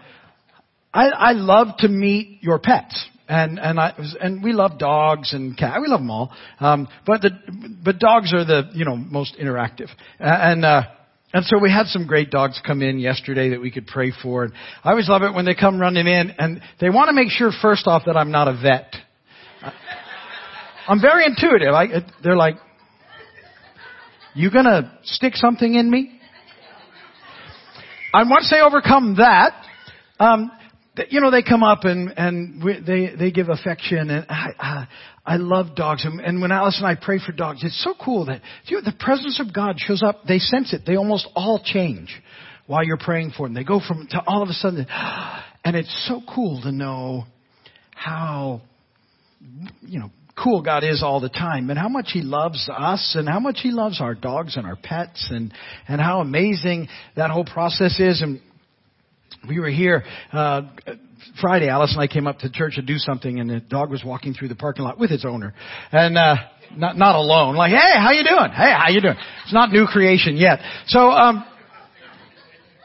[0.95, 3.09] I, I love to meet your pets.
[3.29, 5.79] And, and I, and we love dogs and cats.
[5.81, 6.33] We love them all.
[6.61, 7.31] Um, but the,
[7.83, 9.89] but dogs are the, you know, most interactive.
[10.19, 10.83] And, uh,
[11.33, 14.45] and so we had some great dogs come in yesterday that we could pray for.
[14.45, 14.53] And
[14.85, 17.51] I always love it when they come running in and they want to make sure
[17.63, 18.95] first off that I'm not a vet.
[20.87, 21.73] I'm very intuitive.
[21.73, 21.87] I,
[22.23, 22.57] they're like,
[24.35, 26.19] you gonna stick something in me?
[28.13, 29.55] And once they overcome that,
[30.21, 30.51] um,
[31.09, 34.89] you know, they come up and and we, they they give affection, and I I,
[35.25, 36.05] I love dogs.
[36.05, 38.83] And, and when Alice and I pray for dogs, it's so cool that you know,
[38.85, 40.25] the presence of God shows up.
[40.29, 40.83] They sense it.
[40.87, 42.15] They almost all change
[42.67, 43.55] while you're praying for them.
[43.55, 44.87] They go from to all of a sudden,
[45.65, 47.25] and it's so cool to know
[47.95, 48.61] how
[49.81, 53.29] you know cool God is all the time and how much He loves us and
[53.29, 55.53] how much He loves our dogs and our pets and,
[55.89, 58.23] and how amazing that whole process is.
[58.23, 58.41] And
[59.49, 60.63] we were here, uh,
[61.41, 64.03] Friday, Alice and I came up to church to do something and the dog was
[64.05, 65.55] walking through the parking lot with its owner.
[65.91, 66.37] And, uh,
[66.77, 67.55] not, not alone.
[67.55, 68.51] Like, hey, how you doing?
[68.51, 69.17] Hey, how you doing?
[69.45, 70.61] It's not new creation yet.
[70.87, 71.45] So, um,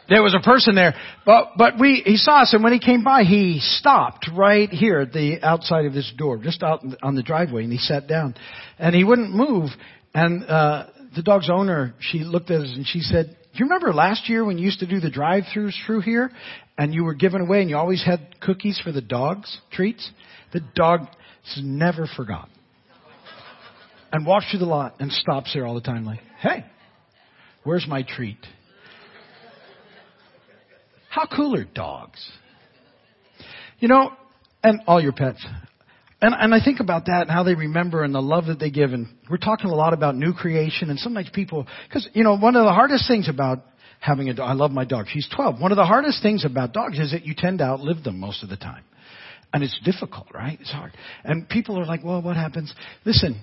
[0.10, 0.94] there was a person there,
[1.26, 5.00] but, but we, he saw us and when he came by, he stopped right here
[5.00, 8.36] at the outside of this door, just out on the driveway and he sat down
[8.80, 9.70] and he wouldn't move.
[10.14, 13.92] And, uh, the dog's owner, she looked at us and she said, do you remember
[13.92, 16.30] last year when you used to do the drive-throughs through here
[16.78, 20.08] and you were giving away and you always had cookies for the dogs, treats?
[20.54, 21.08] The dog
[21.58, 22.50] never forgot.
[24.12, 26.66] And walks through the lot and stops there all the time like, hey,
[27.64, 28.38] where's my treat?
[31.18, 32.24] How cool are dogs?
[33.80, 34.12] You know,
[34.64, 35.44] and all your pets.
[36.22, 38.70] And, and I think about that and how they remember and the love that they
[38.70, 38.94] give.
[38.94, 40.92] And we're talking a lot about new creation.
[40.92, 43.64] And sometimes people, because, you know, one of the hardest things about
[44.00, 45.08] having a dog, I love my dog.
[45.10, 45.60] She's 12.
[45.60, 48.44] One of the hardest things about dogs is that you tend to outlive them most
[48.44, 48.84] of the time.
[49.52, 50.60] And it's difficult, right?
[50.62, 50.92] It's hard.
[51.24, 52.72] And people are like, well, what happens?
[53.06, 53.42] Listen,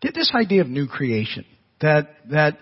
[0.00, 1.44] get this idea of new creation.
[1.82, 2.56] That, that,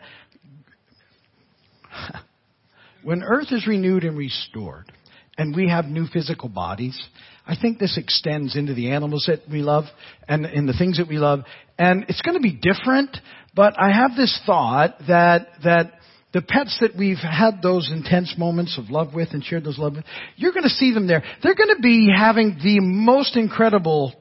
[3.03, 4.91] when earth is renewed and restored,
[5.39, 7.01] and we have new physical bodies,
[7.47, 9.85] I think this extends into the animals that we love
[10.29, 11.41] and in the things that we love.
[11.79, 13.17] And it's going to be different,
[13.55, 15.95] but I have this thought that, that
[16.33, 19.95] the pets that we've had those intense moments of love with and shared those love
[19.95, 20.05] with,
[20.37, 21.23] you're going to see them there.
[21.43, 24.15] They're going to be having the most incredible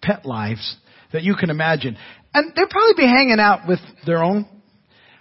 [0.00, 0.76] pet lives
[1.12, 1.96] that you can imagine.
[2.32, 4.46] And they'll probably be hanging out with their own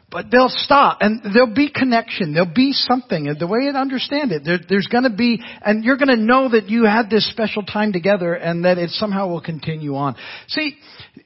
[0.09, 2.33] but they'll stop and there'll be connection.
[2.33, 3.33] There'll be something.
[3.37, 6.49] The way I understand it, there, there's going to be, and you're going to know
[6.49, 10.15] that you had this special time together and that it somehow will continue on.
[10.47, 10.77] See,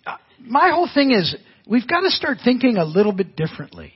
[0.06, 1.36] uh, my whole thing is
[1.68, 3.94] we've got to start thinking a little bit differently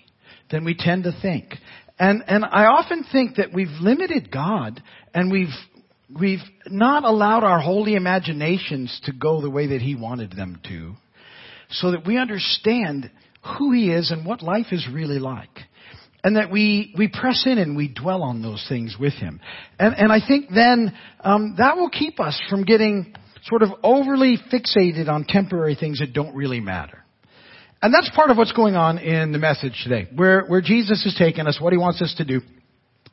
[0.52, 1.56] than we tend to think.
[1.98, 4.84] And, and I often think that we've limited God
[5.16, 5.48] and we've,
[6.20, 10.94] we've not allowed our holy imaginations to go the way that He wanted them to
[11.72, 13.10] so that we understand
[13.58, 15.60] who he is and what life is really like.
[16.26, 19.40] and that we, we press in and we dwell on those things with Him.
[19.78, 24.40] And, and I think then um, that will keep us from getting sort of overly
[24.52, 27.04] fixated on temporary things that don't really matter.
[27.80, 31.14] And that's part of what's going on in the message today, where, where Jesus has
[31.16, 32.42] taken us, what He wants us to do.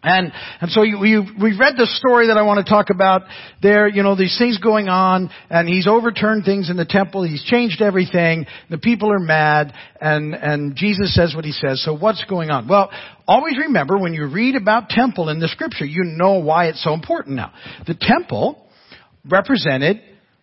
[0.04, 3.22] And, and so you, you, we've read the story that I want to talk about
[3.62, 7.44] there, you know, these things going on, and he's overturned things in the temple, he's
[7.44, 11.84] changed everything, the people are mad, and, and Jesus says what he says.
[11.84, 12.66] So what's going on?
[12.66, 12.90] Well,
[13.28, 16.94] always remember when you read about temple in the scripture, you know why it's so
[16.94, 17.52] important now.
[17.86, 18.66] The temple
[19.24, 20.02] represented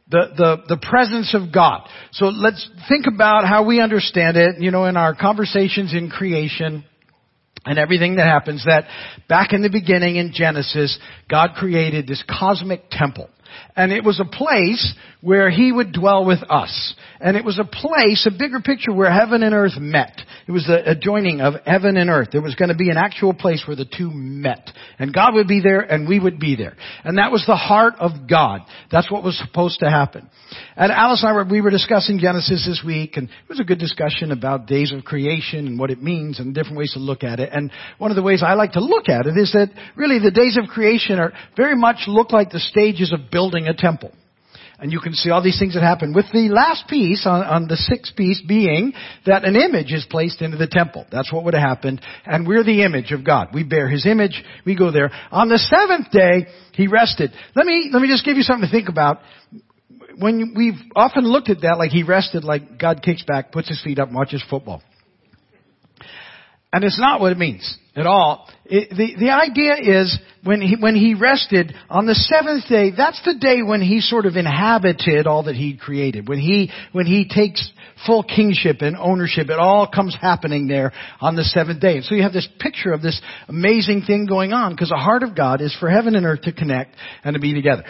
[0.09, 1.81] the, the, the presence of God.
[2.13, 6.85] So let's think about how we understand it, you know, in our conversations in creation
[7.65, 8.85] and everything that happens that
[9.27, 10.97] back in the beginning in Genesis,
[11.29, 13.29] God created this cosmic temple.
[13.75, 16.95] And it was a place where He would dwell with us.
[17.19, 20.21] And it was a place, a bigger picture where heaven and earth met.
[20.47, 22.29] It was the joining of heaven and earth.
[22.31, 24.69] There was going to be an actual place where the two met.
[24.97, 26.75] And God would be there and we would be there.
[27.03, 28.61] And that was the heart of God.
[28.91, 30.29] That's what was supposed to happen.
[30.77, 33.65] And Alice and I were, we were discussing Genesis this week and it was a
[33.65, 37.23] good discussion about days of creation and what it means and different ways to look
[37.23, 37.49] at it.
[37.51, 40.31] And one of the ways I like to look at it is that really the
[40.31, 44.13] days of creation are very much look like the stages of building a temple.
[44.81, 47.67] And you can see all these things that happen with the last piece on, on,
[47.67, 48.93] the sixth piece being
[49.25, 51.05] that an image is placed into the temple.
[51.11, 52.01] That's what would have happened.
[52.25, 53.49] And we're the image of God.
[53.53, 54.41] We bear His image.
[54.65, 55.11] We go there.
[55.31, 57.31] On the seventh day, He rested.
[57.55, 59.19] Let me, let me just give you something to think about.
[60.17, 63.81] When we've often looked at that like He rested, like God kicks back, puts His
[63.83, 64.81] feet up watches football.
[66.71, 68.49] And it's not what it means at all.
[68.65, 73.21] It, the, the idea is when he, when he rested on the seventh day, that's
[73.25, 76.27] the day when he sort of inhabited all that he'd created.
[76.27, 77.71] When he, when he takes
[78.05, 81.97] full kingship and ownership, it all comes happening there on the seventh day.
[81.97, 85.23] And so you have this picture of this amazing thing going on because the heart
[85.23, 87.83] of God is for heaven and earth to connect and to be together.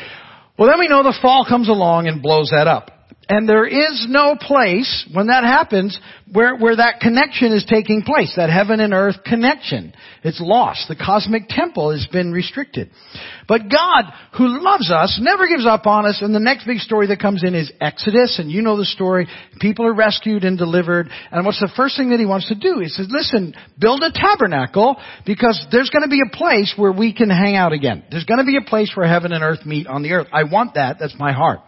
[0.58, 2.92] Well, then we know the fall comes along and blows that up.
[3.32, 6.00] And there is no place when that happens
[6.32, 9.94] where, where that connection is taking place, that heaven and earth connection.
[10.24, 10.88] It's lost.
[10.88, 12.90] The cosmic temple has been restricted.
[13.48, 14.06] But God,
[14.36, 17.44] who loves us, never gives up on us, and the next big story that comes
[17.44, 19.28] in is Exodus, and you know the story.
[19.60, 22.80] People are rescued and delivered, and what's the first thing that He wants to do?
[22.80, 24.98] He says, listen, build a tabernacle,
[25.28, 28.04] because there's gonna be a place where we can hang out again.
[28.10, 30.28] There's gonna be a place where heaven and earth meet on the earth.
[30.34, 30.98] I want that.
[31.00, 31.60] That's my heart.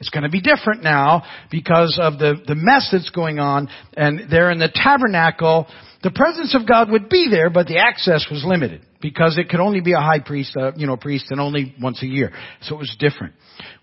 [0.00, 3.68] It's going to be different now because of the, the mess that's going on.
[3.96, 5.66] And there in the tabernacle,
[6.02, 9.60] the presence of God would be there, but the access was limited because it could
[9.60, 12.32] only be a high priest, uh, you know, priest, and only once a year.
[12.62, 13.34] So it was different.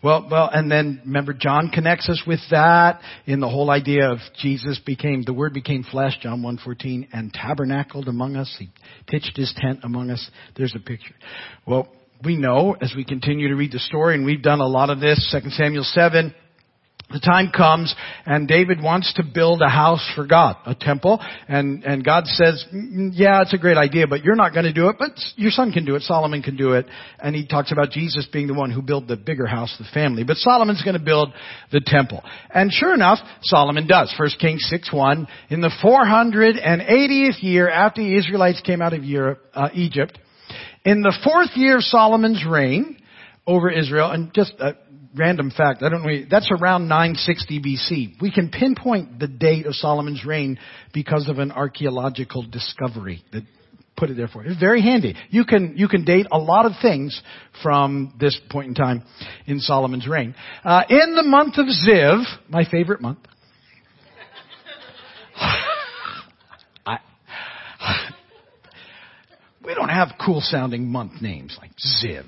[0.04, 4.18] Well, well, and then remember, John connects us with that in the whole idea of
[4.40, 8.56] Jesus became the Word became flesh, John one fourteen, and tabernacled among us.
[8.58, 8.70] He
[9.08, 10.30] pitched his tent among us.
[10.56, 11.16] There's a picture.
[11.66, 11.88] Well,
[12.24, 15.00] we know as we continue to read the story, and we've done a lot of
[15.00, 16.34] this, 2 Samuel 7,
[17.10, 17.96] the time comes
[18.26, 22.66] and David wants to build a house for God, a temple, and, and God says,
[22.74, 25.52] mm, yeah, it's a great idea, but you're not going to do it, but your
[25.52, 26.86] son can do it, Solomon can do it,
[27.20, 30.26] and he talks about Jesus being the one who built the bigger house, the family,
[30.26, 31.32] but Solomon's going to build
[31.72, 32.22] the temple.
[32.54, 34.14] And sure enough, Solomon does.
[34.18, 39.70] 1 Kings 6-1, in the 480th year after the Israelites came out of Europe, uh,
[39.74, 40.20] Egypt,
[40.88, 42.98] in the fourth year of Solomon's reign
[43.46, 44.76] over Israel, and just a
[45.16, 48.22] random fact, I don't know, that's around 960 BC.
[48.22, 50.58] We can pinpoint the date of Solomon's reign
[50.94, 53.44] because of an archaeological discovery that
[53.98, 54.52] put it there for you.
[54.52, 55.16] It's very handy.
[55.30, 57.22] You can, you can date a lot of things
[57.62, 59.04] from this point in time
[59.46, 60.36] in Solomon's reign.
[60.64, 63.20] Uh, in the month of Ziv, my favorite month,
[66.86, 67.00] I,
[69.68, 72.24] we don't have cool sounding month names like Ziv.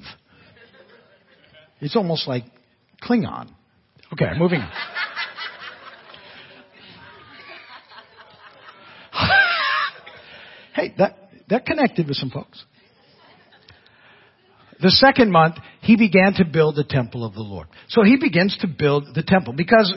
[1.80, 2.44] It's almost like
[3.02, 3.50] Klingon.
[4.12, 4.72] Okay, moving on.
[10.76, 11.18] hey, that,
[11.48, 12.66] that connected with some folks.
[14.82, 17.68] The second month, he began to build the temple of the Lord.
[17.88, 19.94] So he begins to build the temple because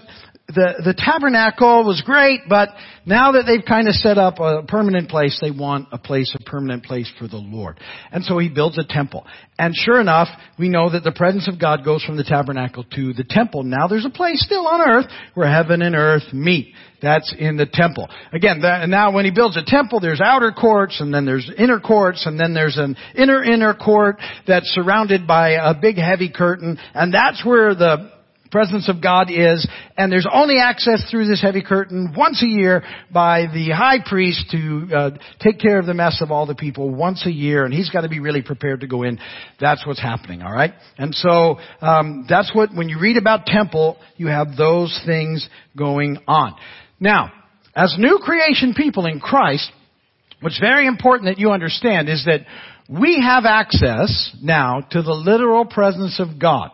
[0.55, 2.71] the, the tabernacle was great, but
[3.05, 6.43] now that they've kind of set up a permanent place, they want a place, a
[6.45, 7.81] permanent place for the Lord.
[8.11, 9.27] And so he builds a temple.
[9.59, 10.29] And sure enough,
[10.59, 13.63] we know that the presence of God goes from the tabernacle to the temple.
[13.65, 16.75] Now there's a place still on earth where heaven and earth meet.
[17.01, 18.09] That's in the temple.
[18.33, 21.81] Again, that, now when he builds a temple, there's outer courts, and then there's inner
[21.81, 26.79] courts, and then there's an inner inner court that's surrounded by a big heavy curtain,
[26.95, 28.13] and that's where the
[28.53, 32.85] presence of God is, and there's only access through this heavy curtain once a year
[33.13, 36.91] by the high priest to uh, take care of the mess of all the people
[36.91, 39.19] once a year, and he's got to be really prepared to go in.
[39.59, 40.75] That's what's happening, all right?
[40.99, 46.19] And so um, that's what when you read about temple, you have those things going
[46.29, 46.55] on.
[47.01, 47.33] Now,
[47.75, 49.73] as new creation people in Christ,
[50.41, 52.43] what's very important that you understand is that
[52.89, 56.71] we have access now to the literal presence of God.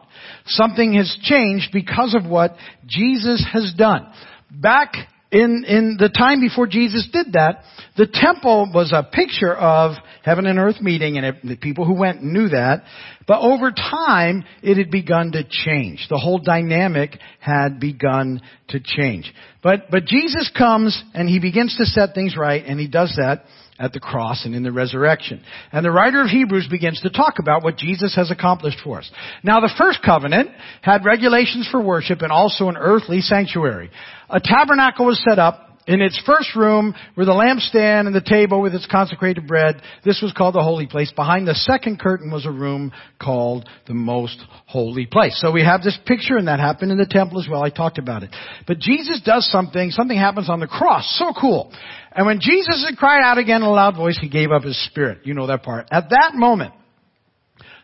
[0.47, 2.57] Something has changed because of what
[2.87, 4.11] Jesus has done.
[4.51, 4.95] Back
[5.31, 7.63] in, in the time before Jesus did that,
[7.97, 9.93] the temple was a picture of
[10.23, 12.85] heaven and earth meeting and it, the people who went knew that.
[13.27, 16.07] But over time, it had begun to change.
[16.09, 19.33] The whole dynamic had begun to change.
[19.63, 23.45] But, but Jesus comes and he begins to set things right and he does that
[23.79, 25.43] at the cross and in the resurrection.
[25.73, 29.11] And the writer of Hebrews begins to talk about what Jesus has accomplished for us.
[29.43, 30.51] Now the first covenant
[30.83, 33.91] had regulations for worship and also an earthly sanctuary.
[34.29, 38.61] A tabernacle was set up in its first room were the lampstand and the table
[38.61, 39.81] with its consecrated bread.
[40.05, 41.11] This was called the holy place.
[41.17, 45.41] Behind the second curtain was a room called the most holy place.
[45.41, 47.63] So we have this picture and that happened in the temple as well.
[47.63, 48.31] I talked about it.
[48.67, 51.07] But Jesus does something, something happens on the cross.
[51.19, 51.73] So cool.
[52.13, 54.79] And when Jesus had cried out again in a loud voice, he gave up his
[54.87, 55.21] spirit.
[55.25, 55.89] You know that part.
[55.91, 56.75] At that moment,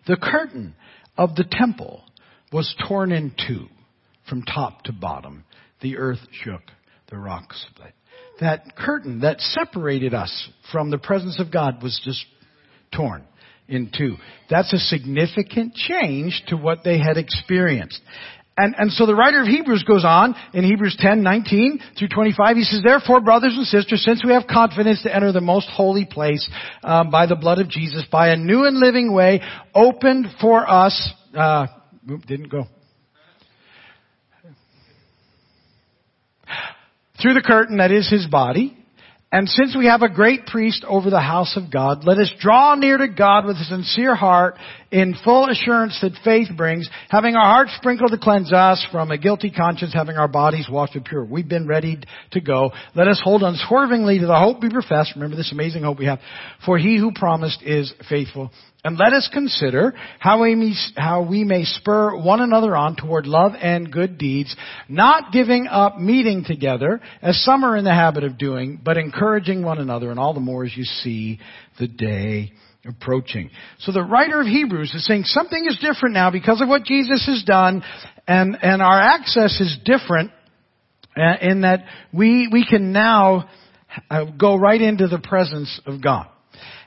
[0.06, 0.74] the curtain
[1.16, 2.04] of the temple
[2.52, 3.66] was torn in two
[4.28, 5.44] from top to bottom.
[5.80, 6.60] The earth shook
[7.18, 7.92] the.
[8.40, 12.24] That curtain that separated us from the presence of God was just
[12.94, 13.24] torn
[13.68, 14.16] in two.
[14.50, 18.00] That's a significant change to what they had experienced.
[18.56, 22.56] And, and so the writer of Hebrews goes on in Hebrews 10, 19 through 25.
[22.56, 26.04] He says, Therefore, brothers and sisters, since we have confidence to enter the most holy
[26.04, 26.48] place
[26.84, 29.40] um, by the blood of Jesus, by a new and living way
[29.74, 31.66] opened for us, uh,
[32.28, 32.66] didn't go.
[37.24, 38.76] Through the curtain that is his body,
[39.32, 42.74] and since we have a great priest over the house of God, let us draw
[42.74, 44.58] near to God with a sincere heart
[44.94, 49.18] in full assurance that faith brings, having our hearts sprinkled to cleanse us from a
[49.18, 51.24] guilty conscience, having our bodies washed with pure.
[51.24, 51.98] We've been ready
[52.30, 52.70] to go.
[52.94, 55.10] Let us hold unswervingly to the hope we profess.
[55.16, 56.20] Remember this amazing hope we have.
[56.64, 58.52] For he who promised is faithful.
[58.84, 63.26] And let us consider how we, may, how we may spur one another on toward
[63.26, 64.54] love and good deeds,
[64.88, 69.64] not giving up meeting together, as some are in the habit of doing, but encouraging
[69.64, 71.40] one another, and all the more as you see
[71.80, 72.52] the day
[72.86, 73.50] approaching.
[73.78, 77.26] So the writer of Hebrews is saying something is different now because of what Jesus
[77.26, 77.82] has done,
[78.26, 80.30] and, and our access is different
[81.16, 83.48] uh, in that we, we can now
[84.10, 86.28] uh, go right into the presence of God.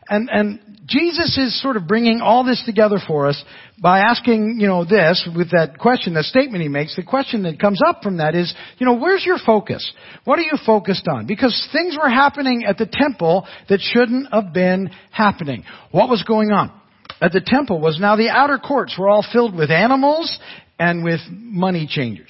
[0.10, 3.44] And, and Jesus is sort of bringing all this together for us
[3.82, 6.96] by asking, you know, this with that question, that statement he makes.
[6.96, 9.92] The question that comes up from that is, you know, where's your focus?
[10.24, 11.28] What are you focused on?
[11.28, 15.66] Because things were happening at the temple that shouldn't have been happening.
[15.92, 16.72] What was going on?
[17.20, 20.38] At the temple was now the outer courts were all filled with animals
[20.80, 22.30] and with money changers.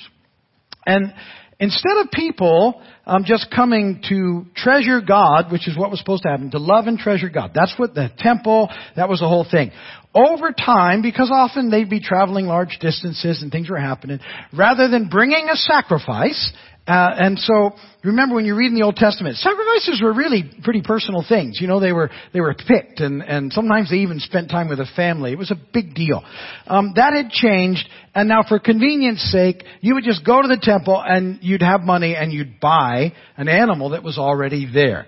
[0.85, 1.13] And
[1.59, 6.29] instead of people um, just coming to treasure God, which is what was supposed to
[6.29, 7.51] happen, to love and treasure God.
[7.53, 9.71] That's what the temple, that was the whole thing.
[10.13, 14.19] Over time, because often they'd be traveling large distances and things were happening,
[14.51, 16.51] rather than bringing a sacrifice,
[16.87, 17.71] uh, and so,
[18.01, 21.59] remember when you read in the Old Testament, sacrifices were really pretty personal things.
[21.59, 24.79] You know, they were they were picked, and and sometimes they even spent time with
[24.79, 25.33] a family.
[25.33, 26.23] It was a big deal.
[26.65, 30.59] Um, that had changed, and now for convenience sake, you would just go to the
[30.61, 35.07] temple and you'd have money and you'd buy an animal that was already there.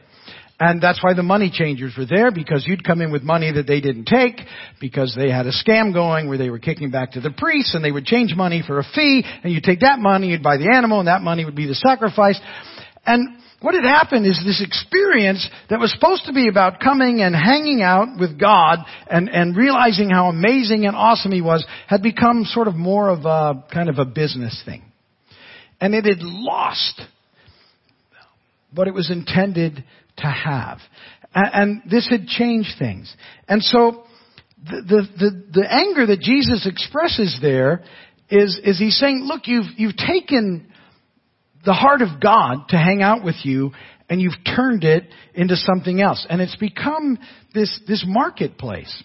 [0.60, 3.66] And that's why the money changers were there, because you'd come in with money that
[3.66, 4.42] they didn't take,
[4.82, 7.84] because they had a scam going where they were kicking back to the priests, and
[7.84, 10.70] they would change money for a fee, and you'd take that money, you'd buy the
[10.74, 12.40] animal, and that money would be the sacrifice.
[13.06, 17.36] And what had happened is this experience that was supposed to be about coming and
[17.36, 18.80] hanging out with God
[19.10, 23.26] and, and realizing how amazing and awesome He was had become sort of more of
[23.26, 24.84] a kind of a business thing.
[25.82, 27.02] And it had lost
[28.74, 29.84] what it was intended
[30.20, 30.80] to have.
[31.34, 33.14] And, and this had changed things.
[33.48, 34.04] And so
[34.64, 37.84] the, the, the, the anger that Jesus expresses there
[38.30, 40.72] is, is he's saying, look, you've, you've taken
[41.66, 43.72] the heart of God to hang out with you
[44.10, 45.04] and you've turned it
[45.34, 46.26] into something else.
[46.30, 47.20] And it's become
[47.54, 49.04] this, this marketplace.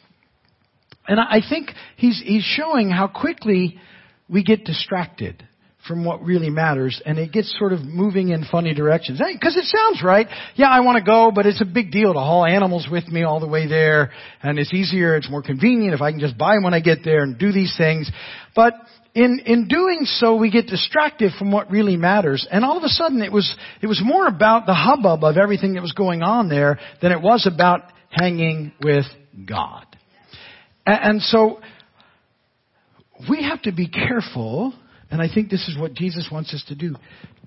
[1.06, 3.78] And I think he's, he's showing how quickly
[4.28, 5.46] we get distracted
[5.86, 9.20] from what really matters and it gets sort of moving in funny directions.
[9.32, 10.26] Because it sounds right.
[10.54, 13.22] Yeah, I want to go, but it's a big deal to haul animals with me
[13.22, 14.10] all the way there
[14.42, 16.98] and it's easier, it's more convenient if I can just buy them when I get
[17.04, 18.10] there and do these things.
[18.56, 18.74] But
[19.14, 22.46] in, in doing so, we get distracted from what really matters.
[22.50, 25.74] And all of a sudden, it was, it was more about the hubbub of everything
[25.74, 29.04] that was going on there than it was about hanging with
[29.46, 29.86] God.
[30.84, 31.60] And, and so,
[33.30, 34.74] we have to be careful,
[35.10, 36.96] and I think this is what Jesus wants us to do,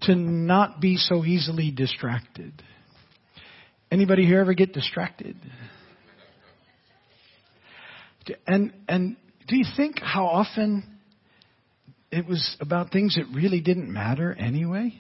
[0.04, 2.54] to not be so easily distracted.
[3.92, 5.36] Anybody here ever get distracted?
[8.46, 9.16] And, and
[9.48, 10.84] do you think how often
[12.12, 14.94] it was about things that really didn't matter anyway?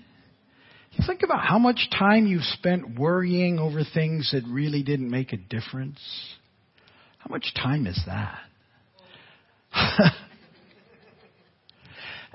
[0.94, 5.34] You think about how much time you've spent worrying over things that really didn't make
[5.34, 6.00] a difference.
[7.20, 8.40] How much time is that?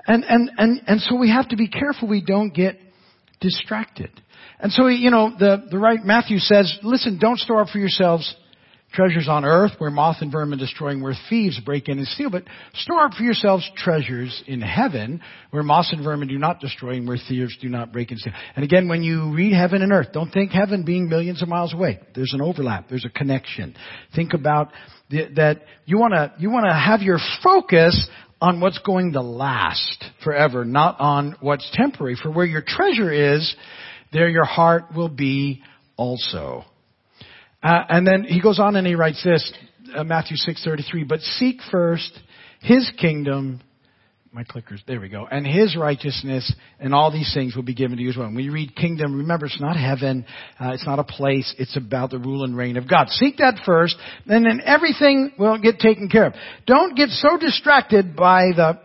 [0.05, 2.77] and, and, and, and so we have to be careful we don't get
[3.39, 4.11] distracted.
[4.59, 8.35] And so, you know, the, the right Matthew says, listen, don't store up for yourselves
[8.93, 12.43] treasures on earth where moth and vermin destroying, where thieves break in and steal, but
[12.75, 15.19] store up for yourselves treasures in heaven
[15.51, 18.21] where moth and vermin do not destroy and where thieves do not break in and
[18.21, 18.33] steal.
[18.55, 21.73] And again, when you read heaven and earth, don't think heaven being millions of miles
[21.73, 21.99] away.
[22.15, 22.87] There's an overlap.
[22.87, 23.75] There's a connection.
[24.15, 24.71] Think about
[25.09, 28.07] the, that you want to you want to have your focus
[28.43, 32.17] on what's going to last forever, not on what's temporary.
[32.21, 33.55] For where your treasure is,
[34.11, 35.63] there your heart will be
[35.95, 36.65] also.
[37.63, 39.53] Uh, and then he goes on and he writes this,
[39.95, 42.11] uh, Matthew 6:33, but seek first
[42.59, 43.61] his kingdom,
[44.33, 47.97] my clickers, there we go, and his righteousness, and all these things will be given
[47.97, 48.25] to you as well.
[48.25, 50.25] When you read kingdom, remember it's not heaven,
[50.59, 53.09] uh, it's not a place, it's about the rule and reign of God.
[53.09, 56.33] Seek that first, and then everything will get taken care of.
[56.65, 58.79] Don't get so distracted by the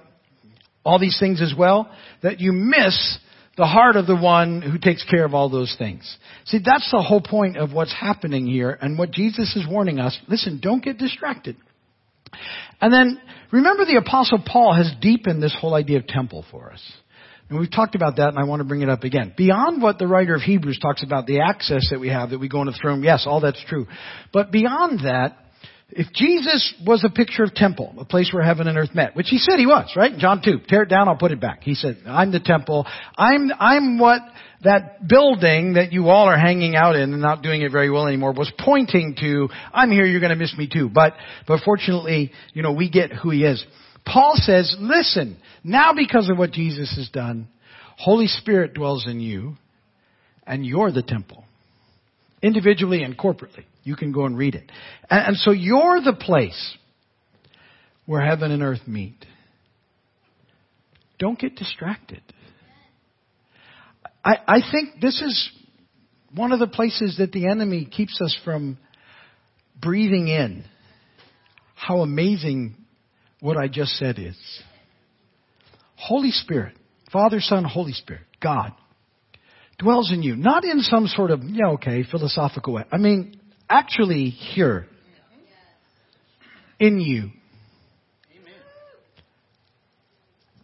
[0.85, 1.91] all these things as well
[2.23, 3.19] that you miss
[3.57, 6.17] the heart of the one who takes care of all those things.
[6.45, 10.19] See, that's the whole point of what's happening here and what Jesus is warning us.
[10.29, 11.57] Listen, don't get distracted.
[12.81, 13.21] And then
[13.53, 16.83] remember the apostle Paul has deepened this whole idea of temple for us.
[17.49, 19.33] And we've talked about that and I want to bring it up again.
[19.37, 22.49] Beyond what the writer of Hebrews talks about, the access that we have, that we
[22.49, 23.87] go into the throne, yes, all that's true.
[24.33, 25.37] But beyond that,
[25.91, 29.29] if Jesus was a picture of temple, a place where heaven and earth met, which
[29.29, 30.17] he said he was, right?
[30.19, 31.63] John 2, tear it down, I'll put it back.
[31.63, 32.87] He said, I'm the temple.
[33.17, 34.21] I'm, I'm what
[34.63, 38.07] that building that you all are hanging out in and not doing it very well
[38.07, 40.91] anymore was pointing to, I'm here, you're gonna miss me too.
[40.93, 41.15] But,
[41.47, 43.65] but fortunately, you know, we get who he is.
[44.05, 47.49] Paul says, listen, now because of what Jesus has done,
[47.97, 49.57] Holy Spirit dwells in you
[50.47, 51.45] and you're the temple.
[52.43, 53.65] Individually and corporately.
[53.83, 54.71] You can go and read it.
[55.11, 56.77] And, and so you're the place
[58.07, 59.25] where heaven and earth meet.
[61.19, 62.23] Don't get distracted.
[64.25, 65.51] I, I think this is
[66.35, 68.79] one of the places that the enemy keeps us from
[69.81, 70.65] breathing in
[71.75, 72.75] how amazing
[73.41, 74.37] what I just said is.
[75.97, 76.77] Holy Spirit,
[77.13, 78.73] Father, Son, Holy Spirit, God,
[79.79, 80.35] dwells in you.
[80.37, 82.85] Not in some sort of, yeah, okay, philosophical way.
[82.91, 83.38] I mean,
[83.69, 84.87] actually here
[86.79, 87.31] in you.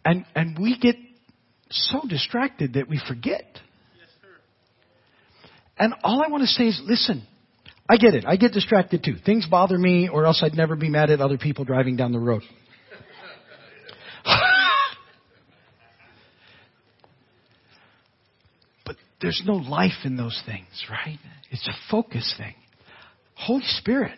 [0.03, 0.95] And, and we get
[1.69, 3.45] so distracted that we forget.
[5.77, 7.25] And all I want to say is, listen,
[7.89, 8.23] I get it.
[8.25, 9.15] I get distracted too.
[9.25, 12.19] Things bother me or else I'd never be mad at other people driving down the
[12.19, 12.43] road.
[18.85, 21.19] but there's no life in those things, right?
[21.51, 22.55] It's a focus thing.
[23.35, 24.17] Holy Spirit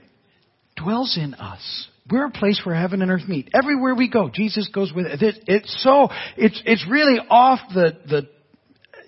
[0.76, 1.88] dwells in us.
[2.10, 3.50] We're a place where heaven and earth meet.
[3.54, 5.44] Everywhere we go, Jesus goes with it.
[5.48, 8.30] It's so, it's, it's really off the, the,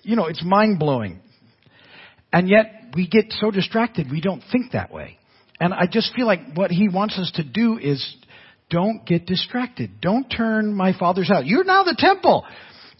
[0.02, 1.20] you know, it's mind blowing.
[2.32, 5.18] And yet we get so distracted we don't think that way.
[5.58, 8.16] And I just feel like what he wants us to do is
[8.70, 10.00] don't get distracted.
[10.00, 11.42] Don't turn my father's house.
[11.44, 12.44] You're now the temple.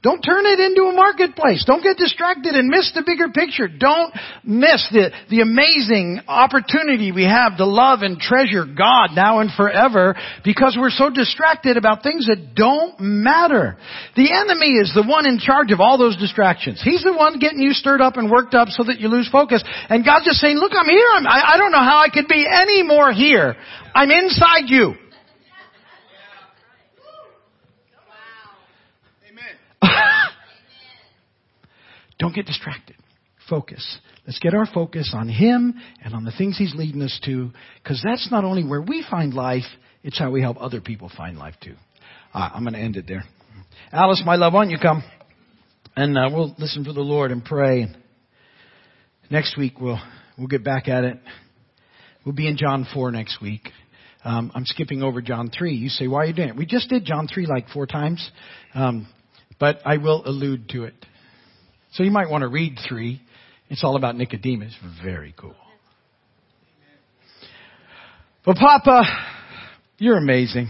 [0.03, 1.62] Don't turn it into a marketplace.
[1.66, 3.68] Don't get distracted and miss the bigger picture.
[3.68, 9.53] Don't miss the, the amazing opportunity we have to love and treasure God now and
[9.53, 13.76] forever because we're so distracted about things that don't matter.
[14.16, 16.80] The enemy is the one in charge of all those distractions.
[16.82, 19.62] He's the one getting you stirred up and worked up so that you lose focus.
[19.90, 21.09] And God's just saying, look, I'm here.
[21.12, 23.55] I'm, I, I don't know how I could be any more here.
[23.94, 24.94] I'm inside you.
[32.20, 32.96] Don't get distracted.
[33.48, 33.98] Focus.
[34.26, 37.50] Let's get our focus on Him and on the things He's leading us to,
[37.82, 39.64] because that's not only where we find life,
[40.04, 41.74] it's how we help other people find life too.
[42.32, 43.24] I'm going to end it there.
[43.90, 45.02] Alice, my love, why don't you come?
[45.96, 47.86] And uh, we'll listen to the Lord and pray.
[49.30, 50.00] Next week we'll
[50.38, 51.18] we'll get back at it.
[52.24, 53.70] We'll be in John 4 next week.
[54.22, 55.74] Um, I'm skipping over John 3.
[55.74, 56.56] You say, why are you doing it?
[56.56, 58.30] We just did John 3 like four times,
[58.74, 59.08] um,
[59.58, 60.94] but I will allude to it.
[61.93, 63.20] So you might want to read 3.
[63.68, 64.74] It's all about Nicodemus.
[65.03, 65.57] Very cool.
[68.45, 69.03] But Papa,
[69.99, 70.68] you're amazing.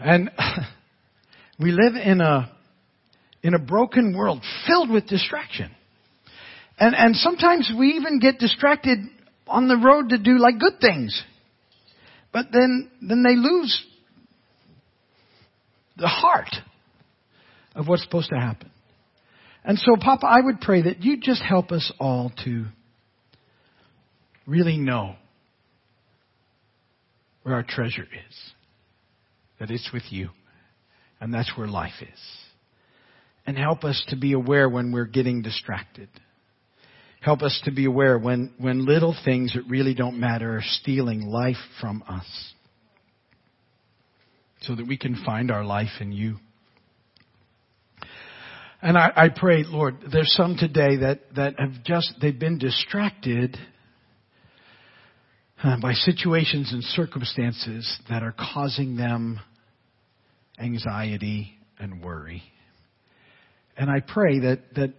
[0.00, 0.30] And
[1.60, 2.50] we live in a,
[3.42, 5.70] in a broken world filled with distraction.
[6.78, 8.98] And, and sometimes we even get distracted
[9.46, 11.22] on the road to do like good things.
[12.32, 13.84] But then, then they lose
[15.98, 16.48] the heart
[17.74, 18.70] of what's supposed to happen.
[19.64, 22.66] And so, Papa, I would pray that you just help us all to
[24.46, 25.14] really know
[27.42, 28.52] where our treasure is.
[29.60, 30.30] That it's with you.
[31.20, 32.20] And that's where life is.
[33.46, 36.08] And help us to be aware when we're getting distracted.
[37.20, 41.22] Help us to be aware when, when little things that really don't matter are stealing
[41.22, 42.26] life from us.
[44.62, 46.36] So that we can find our life in you.
[48.82, 53.56] And I, I pray, Lord, there's some today that, that have just, they've been distracted
[55.80, 59.38] by situations and circumstances that are causing them
[60.58, 62.42] anxiety and worry.
[63.76, 64.94] And I pray that, that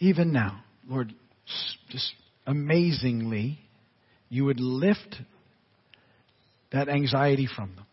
[0.00, 1.14] even now, Lord,
[1.90, 2.12] just
[2.48, 3.60] amazingly,
[4.28, 5.14] you would lift
[6.72, 7.86] that anxiety from them.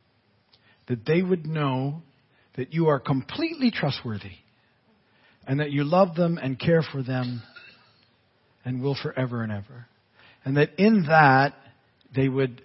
[0.87, 2.01] That they would know
[2.57, 4.37] that you are completely trustworthy
[5.47, 7.41] and that you love them and care for them
[8.63, 9.85] and will forever and ever.
[10.43, 11.53] And that in that
[12.15, 12.61] they would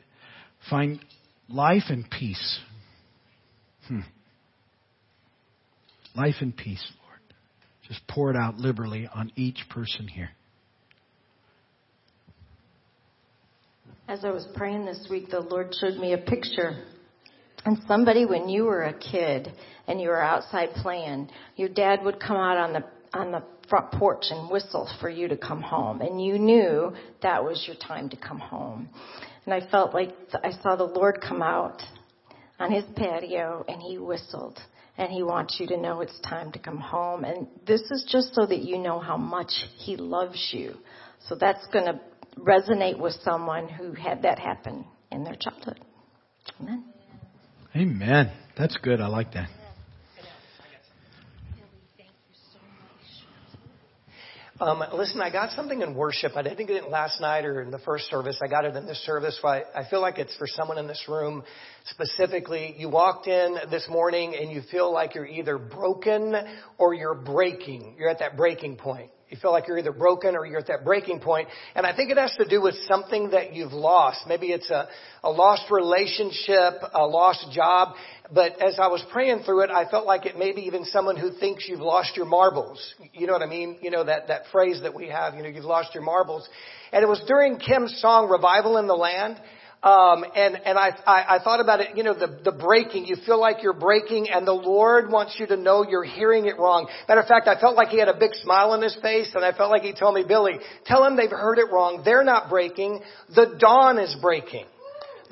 [0.68, 1.00] find
[1.48, 2.60] life and peace.
[3.88, 4.00] Hmm.
[6.16, 7.20] Life and peace, Lord.
[7.88, 10.30] Just pour it out liberally on each person here.
[14.08, 16.84] As I was praying this week, the Lord showed me a picture.
[17.64, 19.52] And somebody, when you were a kid
[19.86, 23.90] and you were outside playing, your dad would come out on the on the front
[23.92, 26.92] porch and whistle for you to come home, and you knew
[27.22, 28.88] that was your time to come home.
[29.44, 30.10] And I felt like
[30.44, 31.82] I saw the Lord come out
[32.58, 34.58] on his patio, and he whistled,
[34.98, 37.24] and he wants you to know it's time to come home.
[37.24, 40.74] And this is just so that you know how much he loves you.
[41.28, 42.00] So that's going to
[42.38, 45.80] resonate with someone who had that happen in their childhood.
[46.60, 46.84] Amen.
[47.74, 48.32] Amen.
[48.58, 49.00] That's good.
[49.00, 49.48] I like that.
[54.60, 56.32] Um, listen, I got something in worship.
[56.36, 58.38] I didn't get it last night or in the first service.
[58.44, 59.38] I got it in this service.
[59.40, 61.44] So I, I feel like it's for someone in this room
[61.86, 62.74] specifically.
[62.76, 66.34] You walked in this morning and you feel like you're either broken
[66.76, 67.94] or you're breaking.
[67.98, 69.10] You're at that breaking point.
[69.30, 71.48] You feel like you're either broken or you're at that breaking point.
[71.76, 74.26] And I think it has to do with something that you've lost.
[74.26, 74.88] Maybe it's a,
[75.22, 77.94] a lost relationship, a lost job.
[78.34, 81.16] But as I was praying through it, I felt like it may be even someone
[81.16, 82.94] who thinks you've lost your marbles.
[83.12, 83.78] You know what I mean?
[83.80, 86.48] You know, that, that phrase that we have, you know, you've lost your marbles.
[86.92, 89.40] And it was during Kim's song, Revival in the Land.
[89.82, 91.96] Um, and and I, I I thought about it.
[91.96, 93.06] You know, the the breaking.
[93.06, 96.58] You feel like you're breaking, and the Lord wants you to know you're hearing it
[96.58, 96.86] wrong.
[97.08, 99.42] Matter of fact, I felt like He had a big smile on His face, and
[99.42, 102.02] I felt like He told me, Billy, tell them they've heard it wrong.
[102.04, 103.00] They're not breaking.
[103.34, 104.66] The dawn is breaking.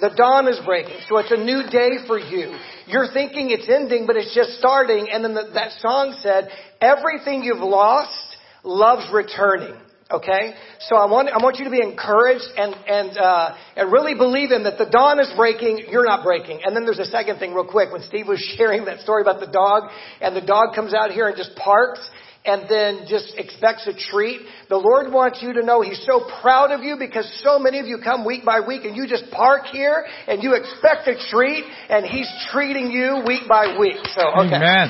[0.01, 0.97] The dawn is breaking.
[1.09, 2.57] So it's a new day for you.
[2.87, 5.09] You're thinking it's ending, but it's just starting.
[5.12, 6.49] And then the, that song said,
[6.81, 9.75] everything you've lost loves returning.
[10.10, 10.55] Okay,
[10.89, 14.52] so I want I want you to be encouraged and and uh, and really believe
[14.52, 15.85] in that the dawn is breaking.
[15.90, 16.60] You're not breaking.
[16.64, 17.93] And then there's a second thing, real quick.
[17.93, 21.28] When Steve was sharing that story about the dog, and the dog comes out here
[21.28, 22.01] and just parks,
[22.47, 24.40] and then just expects a treat.
[24.70, 27.85] The Lord wants you to know He's so proud of you because so many of
[27.85, 31.64] you come week by week and you just park here and you expect a treat,
[31.90, 34.01] and He's treating you week by week.
[34.16, 34.56] So okay.
[34.56, 34.89] Amen.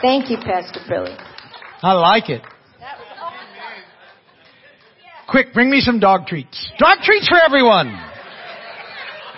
[0.00, 1.14] Thank you, Pastor Billy.
[1.82, 2.40] I like it.
[5.28, 6.70] Quick, bring me some dog treats.
[6.78, 7.88] Dog treats for everyone.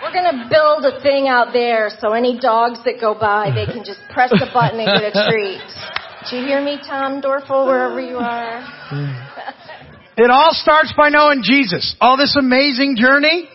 [0.01, 3.65] We're going to build a thing out there so any dogs that go by, they
[3.65, 5.61] can just press the button and get a treat.
[6.29, 9.13] Do you hear me, Tom Dorfel, wherever you are?
[10.17, 11.95] It all starts by knowing Jesus.
[12.01, 13.47] All this amazing journey.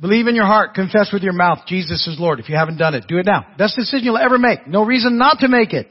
[0.00, 2.38] Believe in your heart, confess with your mouth, Jesus is Lord.
[2.38, 3.44] If you haven't done it, do it now.
[3.58, 4.68] Best decision you'll ever make.
[4.68, 5.88] No reason not to make it.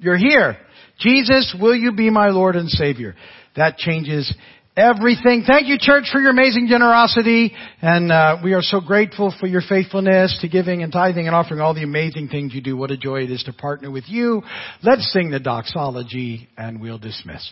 [0.00, 0.56] You're here.
[0.98, 3.14] Jesus, will you be my Lord and Savior?
[3.56, 4.34] That changes
[4.76, 5.44] everything.
[5.46, 7.52] Thank you, church, for your amazing generosity.
[7.80, 11.60] And uh, we are so grateful for your faithfulness to giving and tithing and offering
[11.60, 12.76] all the amazing things you do.
[12.76, 14.42] What a joy it is to partner with you.
[14.82, 17.50] Let's sing the doxology and we'll dismiss.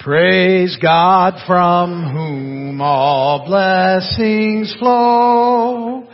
[0.00, 6.08] Praise God from whom all blessings flow.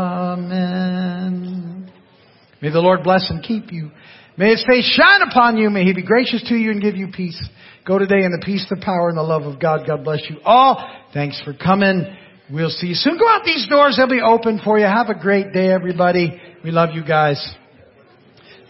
[2.62, 3.92] May the Lord bless and keep you.
[4.38, 5.70] May His face shine upon you.
[5.70, 7.42] May He be gracious to you and give you peace.
[7.86, 9.86] Go today in the peace, the power, and the love of God.
[9.86, 10.90] God bless you all.
[11.14, 12.06] Thanks for coming.
[12.52, 13.18] We'll see you soon.
[13.18, 13.98] Go out these doors.
[13.98, 14.86] They'll be open for you.
[14.86, 16.42] Have a great day, everybody.
[16.64, 17.56] We love you guys.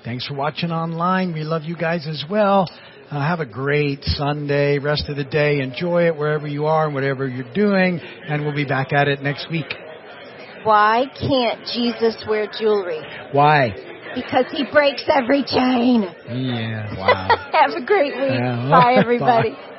[0.03, 1.34] Thanks for watching online.
[1.34, 2.67] We love you guys as well.
[3.11, 5.60] Uh, have a great Sunday, rest of the day.
[5.61, 7.99] Enjoy it wherever you are and whatever you're doing.
[7.99, 9.72] And we'll be back at it next week.
[10.64, 13.02] Why can't Jesus wear jewelry?
[13.32, 13.76] Why?
[14.15, 16.02] Because he breaks every chain.
[16.27, 17.49] Yeah, wow.
[17.52, 18.40] Have a great week.
[18.40, 18.69] Yeah.
[18.72, 19.52] Bye, everybody.
[19.56, 19.74] Bye.